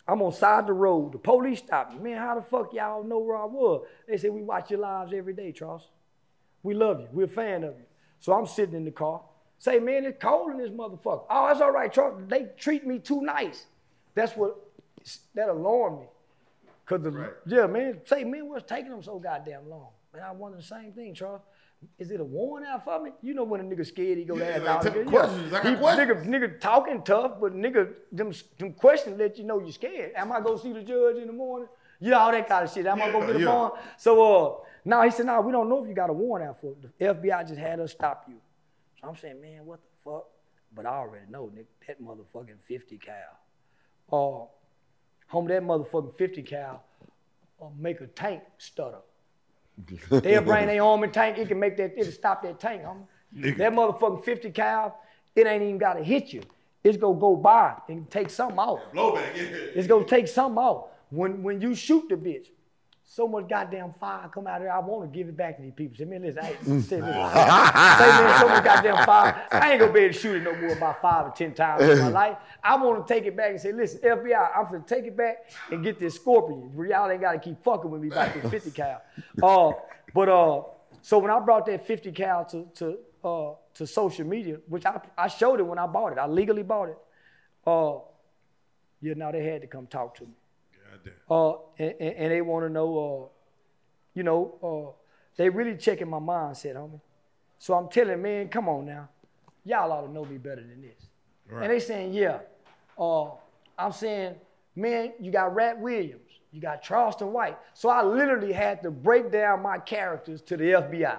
[0.08, 1.12] I'm on side of the road.
[1.12, 1.98] The police stopped me.
[1.98, 3.84] Man, how the fuck y'all know where I was?
[4.08, 5.86] They said, we watch your lives every day, Charles.
[6.62, 7.08] We love you.
[7.12, 7.84] We're a fan of you.
[8.20, 9.20] So I'm sitting in the car.
[9.58, 11.26] Say, man, it's cold in this motherfucker.
[11.28, 12.18] Oh, that's all right, Charles.
[12.28, 13.66] They treat me too nice.
[14.14, 14.56] That's what,
[15.34, 16.06] that alarmed me.
[16.86, 17.30] Cause the, Right.
[17.46, 19.88] yeah, man, say, man, what's taking them so goddamn long?
[20.14, 21.42] Man, I wonder the same thing, Charles.
[21.99, 23.11] Is it a warrant out for me?
[23.22, 25.11] You know when a nigga scared, he go to Yeah, ask like, all tell the
[25.11, 25.53] questions.
[25.53, 26.26] I got he, questions.
[26.26, 30.12] Nigga, nigga talking tough, but nigga, them, them questions let you know you're scared.
[30.16, 31.68] Am I gonna see the judge in the morning?
[32.01, 32.87] Yeah, all that kind of shit.
[32.87, 33.45] Am I gonna get a Yeah.
[33.47, 33.72] bond?
[33.97, 36.61] So uh now he said, nah, we don't know if you got a warrant out
[36.61, 36.99] for it.
[36.99, 38.41] The FBI just had us stop you.
[39.01, 40.26] So I'm saying, man, what the fuck?
[40.74, 43.14] But I already know, nigga, that motherfucking 50 cal.
[44.12, 44.47] Uh
[45.28, 46.83] home that motherfucking 50 cal
[47.62, 48.99] uh, make a tank stutter.
[50.10, 53.06] They'll bring their arm and tank, it can make that, it'll stop that tank, homie.
[53.36, 53.56] Nigga.
[53.58, 55.00] That motherfucking 50 cal,
[55.34, 56.42] it ain't even gotta hit you.
[56.84, 58.92] It's gonna go by and take something out.
[58.92, 59.42] Blowback, yeah.
[59.74, 60.88] It's gonna take something out.
[61.10, 62.48] When when you shoot the bitch,
[63.14, 64.72] so much goddamn fire come out of there.
[64.72, 65.94] I want to give it back to these people.
[65.98, 69.46] Say, man, listen, I ain't, say, listen, say, man, so much goddamn fire.
[69.50, 71.82] I ain't gonna be able to shoot it no more about five or ten times
[71.82, 72.38] in my life.
[72.64, 75.50] I want to take it back and say, listen, FBI, I'm gonna take it back
[75.70, 76.72] and get this scorpion.
[76.88, 79.02] Y'all ain't gotta keep fucking with me about this 50 cal.
[79.42, 79.72] Uh,
[80.14, 80.62] but uh,
[81.02, 84.98] so when I brought that 50 cal to to uh to social media, which I
[85.18, 86.98] I showed it when I bought it, I legally bought it.
[87.66, 87.98] Uh,
[89.02, 90.32] yeah, now they had to come talk to me
[91.30, 93.28] Uh, and, and, and they want to know, uh,
[94.14, 94.93] you know, uh,
[95.36, 97.01] they really checking my mindset, homie.
[97.59, 99.09] So I'm telling, man, come on now,
[99.64, 101.07] y'all ought to know me better than this.
[101.49, 101.64] Right.
[101.64, 102.38] And they saying, yeah.
[102.99, 103.30] Uh,
[103.78, 104.34] I'm saying,
[104.76, 106.20] man, you got Rat Williams,
[106.51, 107.57] you got Charleston White.
[107.74, 111.18] So I literally had to break down my characters to the FBI.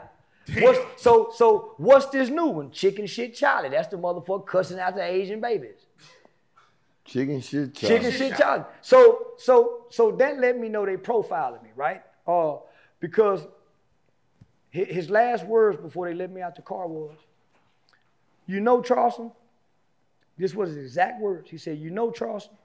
[0.60, 2.72] What's, so, so what's this new one?
[2.72, 3.70] Chicken shit Charlie.
[3.70, 5.86] That's the motherfucker cussing out the Asian babies.
[7.06, 7.76] Chicken shit.
[7.76, 8.64] Chicken shit Charlie.
[8.82, 12.02] So so so that let me know they profiling me, right?
[12.26, 12.58] Uh,
[13.00, 13.46] because
[14.70, 17.18] his last words before they let me out the car was,
[18.48, 19.32] "You know, Charleston."
[20.38, 21.50] This was his exact words.
[21.50, 22.58] He said, "You know, Charleston."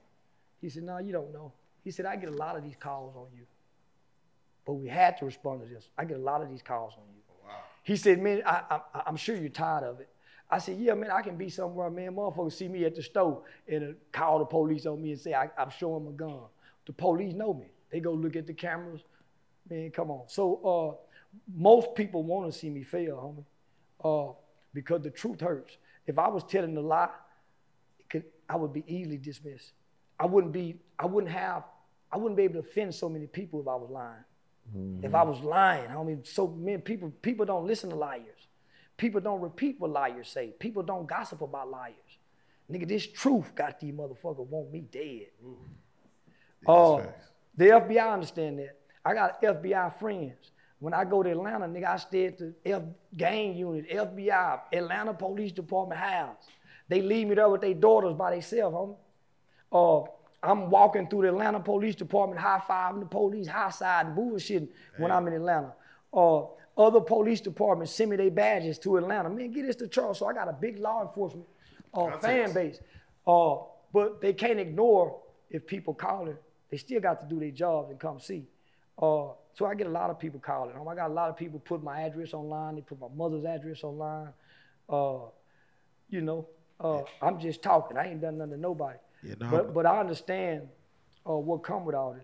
[0.61, 1.51] He said, "No, you don't know."
[1.83, 3.45] He said, "I get a lot of these calls on you,
[4.65, 5.89] but we had to respond to this.
[5.97, 7.55] I get a lot of these calls on you." Wow.
[7.83, 10.09] He said, man, I, I, I'm sure you're tired of it.
[10.51, 12.15] I said, yeah, man, I can be somewhere, man.
[12.15, 15.33] Motherfuckers see me at the store and uh, call the police on me and say,
[15.33, 16.39] I, I'm showing a gun.
[16.87, 17.67] The police know me.
[17.91, 19.01] They go look at the cameras.
[19.69, 20.23] Man, come on.
[20.27, 20.95] So uh,
[21.55, 23.45] most people want to see me fail,
[24.03, 24.33] homie, uh,
[24.73, 25.77] because the truth hurts.
[26.07, 27.09] If I was telling a lie,
[28.09, 29.73] could, I would be easily dismissed.
[30.19, 31.63] I wouldn't be, I wouldn't have,
[32.11, 34.23] I wouldn't be able to offend so many people if I was lying.
[35.03, 38.47] If I was lying, I mean, so many people people don't listen to liars.
[38.99, 40.47] People don't repeat what liars say.
[40.59, 41.95] People don't gossip about liars.
[42.69, 45.27] Nigga, this truth got these motherfuckers want me dead.
[46.67, 47.03] Uh,
[47.55, 48.77] the FBI understand that.
[49.05, 50.51] I got FBI friends.
[50.79, 52.83] When I go to Atlanta, nigga, I stay at the F
[53.15, 56.45] gang unit, FBI, Atlanta Police Department house.
[56.89, 58.97] They leave me there with their daughters by themselves, homie.
[59.71, 60.09] Uh,
[60.43, 64.67] I'm walking through the Atlanta Police Department, high fiving the police, high side and bullshitting
[64.97, 65.73] when I'm in Atlanta.
[66.13, 66.41] Uh,
[66.79, 69.29] other police departments send me their badges to Atlanta.
[69.29, 70.17] Man, get this to Charles.
[70.17, 71.45] So I got a big law enforcement
[71.93, 72.79] uh, fan base.
[73.27, 73.57] Uh,
[73.91, 75.19] but they can't ignore
[75.49, 76.37] if people calling.
[76.71, 78.47] They still got to do their jobs and come see.
[78.97, 80.75] Uh, so I get a lot of people calling.
[80.79, 82.75] Um, I got a lot of people put my address online.
[82.75, 84.29] They put my mother's address online.
[84.87, 85.29] Uh,
[86.09, 86.47] you know,
[86.79, 87.97] uh, I'm just talking.
[87.97, 88.97] I ain't done nothing to nobody.
[89.23, 90.69] Yeah, no, but but I understand
[91.27, 92.23] uh, what come with all this.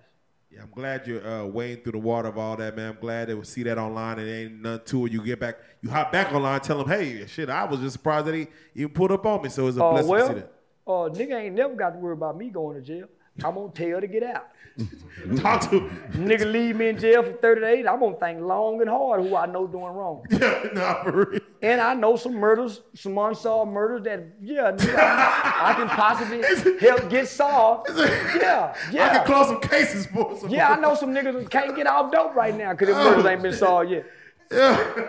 [0.55, 2.91] Yeah, I'm glad you're uh, wading through the water of all that, man.
[2.91, 5.11] I'm glad they would see that online and ain't nothing to it.
[5.11, 8.27] You get back, you hop back online, tell them, hey, shit, I was just surprised
[8.27, 9.49] that he even put up on me.
[9.49, 10.51] So it's a Uh, blessing well, to see that.
[10.87, 13.07] uh, nigga ain't never got to worry about me going to jail.
[13.43, 14.47] I'm gonna tell to get out.
[15.37, 17.85] Talk to nigga leave me in jail for 30 days.
[17.85, 20.25] I'm gonna think long and hard who I know doing wrong.
[20.31, 21.39] Yeah, nah, for real.
[21.61, 26.77] And I know some murders, some unsolved murders that, yeah, nigga, I, I can possibly
[26.79, 27.89] help get solved.
[27.97, 29.05] Yeah, yeah.
[29.05, 30.49] I can close some cases for some.
[30.49, 33.03] Yeah, I know some niggas that can't get off dope right now because the oh,
[33.11, 34.05] murders ain't been solved yet.
[34.51, 35.07] Yeah.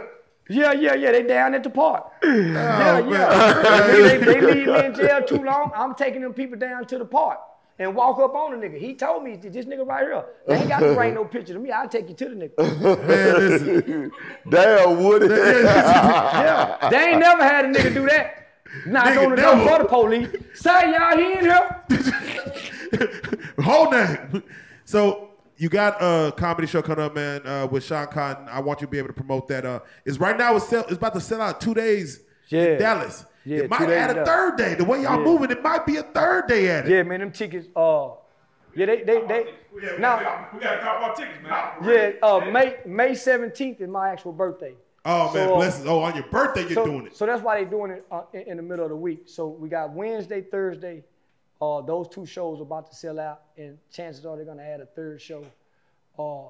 [0.49, 1.11] Yeah, yeah, yeah.
[1.11, 2.13] They down at the park.
[2.23, 3.87] Oh, yeah, yeah.
[3.89, 5.73] they, they leave me in jail too long.
[5.75, 7.41] I'm taking them people down to the park
[7.79, 8.79] and walk up on the nigga.
[8.79, 10.25] He told me this nigga right here.
[10.47, 11.71] They ain't got to bring no picture to me.
[11.71, 12.57] I'll take you to the nigga.
[13.09, 14.13] Man, listen.
[14.51, 15.27] Damn, Woody.
[15.35, 18.43] Yeah, they ain't never had a nigga do that.
[18.87, 20.29] Knock Nigga on the door for the police.
[20.55, 21.85] Say y'all he in here.
[23.61, 24.43] Hold that.
[24.85, 28.49] So you got a comedy show coming up, man, uh, with Sean Cotton.
[28.49, 29.65] I want you to be able to promote that.
[29.65, 30.57] Uh, it's right now.
[30.57, 32.63] It's, sell, it's about to sell out two days Yeah.
[32.65, 33.25] in Dallas.
[33.47, 34.29] Yeah, it might days add a Dallas.
[34.29, 34.75] third day.
[34.75, 35.25] The way y'all Yeah.
[35.25, 36.91] moving, it might be a third day at it.
[36.91, 37.69] Yeah, man, them tickets.
[37.77, 38.11] Uh,
[38.75, 39.55] yeah, they they they.
[39.83, 41.73] Yeah, Now, gotta, we gotta talk about tickets, man.
[41.85, 44.75] yeah, uh, May May seventeenth is my actual birthday.
[45.05, 45.87] Oh man, So, uh, blessings.
[45.87, 47.17] Oh, on your birthday, you're so, doing it.
[47.17, 49.23] So that's why they're doing it uh, in, in the middle of the week.
[49.27, 51.05] So we got Wednesday, Thursday.
[51.63, 54.81] Uh, those two shows are about to sell out, and chances are they're gonna add
[54.81, 55.45] a third show.
[56.19, 56.49] Uh,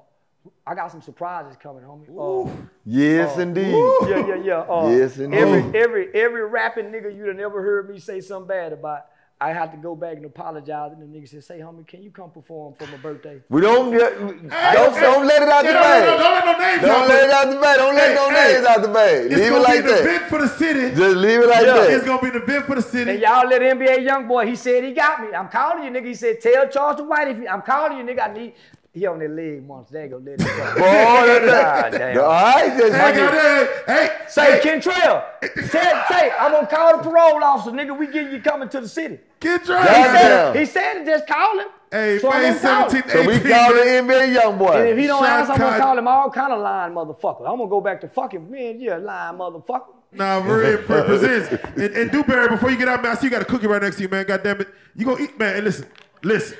[0.65, 2.07] I got some surprises coming, homie.
[2.09, 2.51] Uh,
[2.85, 3.71] Yes, indeed.
[4.09, 4.59] yeah, yeah, yeah.
[4.61, 5.37] Uh, Yes, indeed.
[5.37, 9.05] every every every rapping nigga you'd have never heard me say something bad about.
[9.39, 12.09] I had to go back and apologize, and the nigga said, "Say, homie, can you
[12.09, 16.05] come perform for my birthday?" We don't get, don't, don't let it out the Yeah,
[16.05, 16.17] don't, don't, bag.
[16.17, 17.77] don't let no names Don't out, let it out the bag.
[17.77, 19.31] Don't let Hey, no hey, names out the bag.
[19.31, 19.85] Leave it like that.
[19.85, 20.01] It's gonna be an that.
[20.01, 20.95] event for the city.
[20.95, 21.91] Just leave it like It's that.
[21.91, 23.11] It's gonna be an event for the city.
[23.11, 25.27] And y'all let NBA young boy, he said he got me.
[25.35, 26.07] I'm calling you, nigga.
[26.07, 28.27] He said, tell Charleston White if you, I'm calling you, nigga.
[28.27, 28.53] I need.
[28.97, 29.89] He on that leg once.
[29.89, 30.17] There go.
[30.17, 30.45] Let it go.
[30.45, 32.17] Boy, that, God that, damn.
[32.17, 35.23] all right, just Hey, goddamn, hey, Say, Kentrell,
[35.69, 37.97] say, say, I'm gonna call the parole officer, nigga.
[37.97, 39.19] We get you coming to the city.
[39.39, 39.85] get He right.
[39.85, 40.15] Goddamn.
[40.15, 41.67] said, he said, just call him.
[41.91, 43.03] Hey, So I'm May gonna call him.
[43.03, 44.07] 17, So we 18, call the man.
[44.07, 44.71] NBA young boy.
[44.73, 47.41] And if he don't Shot answer, I'm gonna call him all kind of lying motherfucker.
[47.49, 49.93] I'm gonna go back to fucking man, you're lying motherfucker.
[50.11, 51.49] Nah, Maria presents.
[51.75, 53.81] And, and Dewberry, before you get out, man, I see you got a cookie right
[53.81, 54.25] next to you, man.
[54.25, 54.67] God damn it.
[54.95, 55.55] You gonna eat, man.
[55.55, 55.85] And listen,
[56.23, 56.57] listen.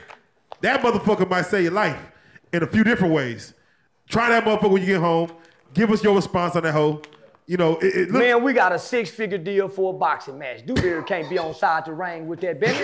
[0.62, 1.98] That motherfucker might save your life
[2.54, 3.54] in a few different ways.
[4.10, 5.32] Try that motherfucker when you get home.
[5.74, 7.02] Give us your response on that hoe.
[7.50, 10.66] You know, it, it look, Man, we got a six-figure deal for a boxing match.
[10.66, 12.84] Dewberry can't be on side the ring with that bitch.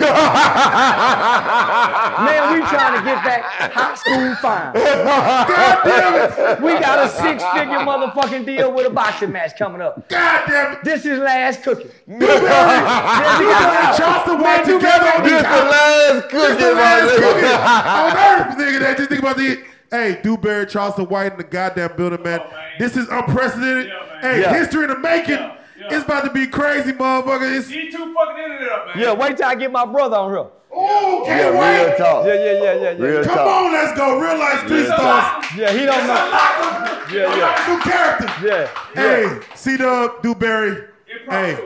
[2.24, 4.72] Man, we trying to get back high school fine.
[4.72, 6.62] God damn it!
[6.62, 10.08] We got a six-figure motherfucking deal with a boxing match coming up.
[10.08, 10.78] God damn it.
[10.82, 11.90] This is last cookie.
[12.08, 17.16] Dewberry and Charleston White together on This the the last This cookie, the last my
[17.20, 18.00] cookie nigga.
[18.00, 18.78] on earth, nigga.
[18.80, 19.73] That just think about the.
[19.90, 22.40] Hey, Dewberry, Charleston White in the goddamn building, man.
[22.42, 22.64] Oh, man.
[22.78, 23.86] This is unprecedented.
[23.86, 24.54] Yeah, hey, Yeah.
[24.54, 25.34] history in the making.
[25.34, 25.94] Yeah, yeah.
[25.94, 27.56] It's about to be crazy, motherfucker.
[27.56, 28.98] It's He too fucking internet up, man.
[29.04, 30.46] Yeah, wait till I get my brother on here.
[30.72, 31.96] oh, Yeah, can't real wait.
[31.98, 32.26] talk.
[32.26, 33.04] Yeah, yeah, yeah, yeah, yeah.
[33.04, 33.46] Real Come talk.
[33.46, 34.18] on, let's go.
[34.18, 35.44] Real life street stars.
[35.56, 37.00] Yeah, he don't know.
[37.12, 37.66] Yeah, yeah.
[37.68, 38.46] New character.
[38.46, 39.40] Yeah, Hey, yeah.
[39.54, 40.84] C Dub, Dewberry.
[41.28, 41.58] Hey,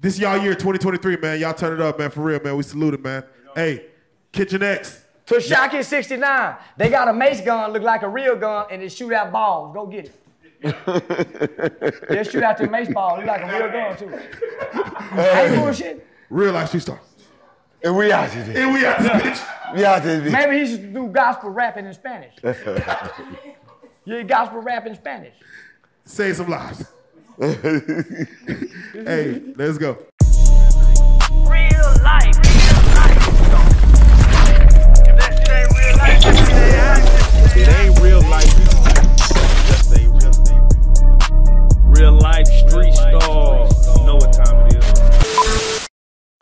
[0.00, 1.40] this y'all year 2023, man.
[1.40, 2.10] Y'all turn it up, man.
[2.10, 2.56] For real, man.
[2.56, 3.22] We salute it, man.
[3.54, 3.86] Hey,
[4.32, 5.01] Kitchen X.
[5.38, 6.56] Tekashi 69.
[6.76, 9.74] They got a mace gun, look like a real gun, and it shoot out balls.
[9.74, 10.14] Go get it.
[12.08, 14.10] they shoot out the mace ball, look like a real gun too.
[15.12, 16.06] I ain't bullshit.
[16.30, 17.00] Real life street stars.
[17.84, 18.44] And we out here.
[18.56, 19.74] And we out this bitch.
[19.74, 20.20] We out here.
[20.20, 22.34] Maybe he should do gospel rapping in Spanish.
[24.04, 25.34] Yeah, gospel rap in Spanish.
[26.04, 26.84] Save some lives.
[27.38, 29.96] hey, let's go.
[31.46, 32.51] Real life.
[37.54, 38.52] It ain't real life.
[39.66, 40.32] Just say real,
[41.84, 43.68] real life street star.
[44.04, 44.91] Know what time it is.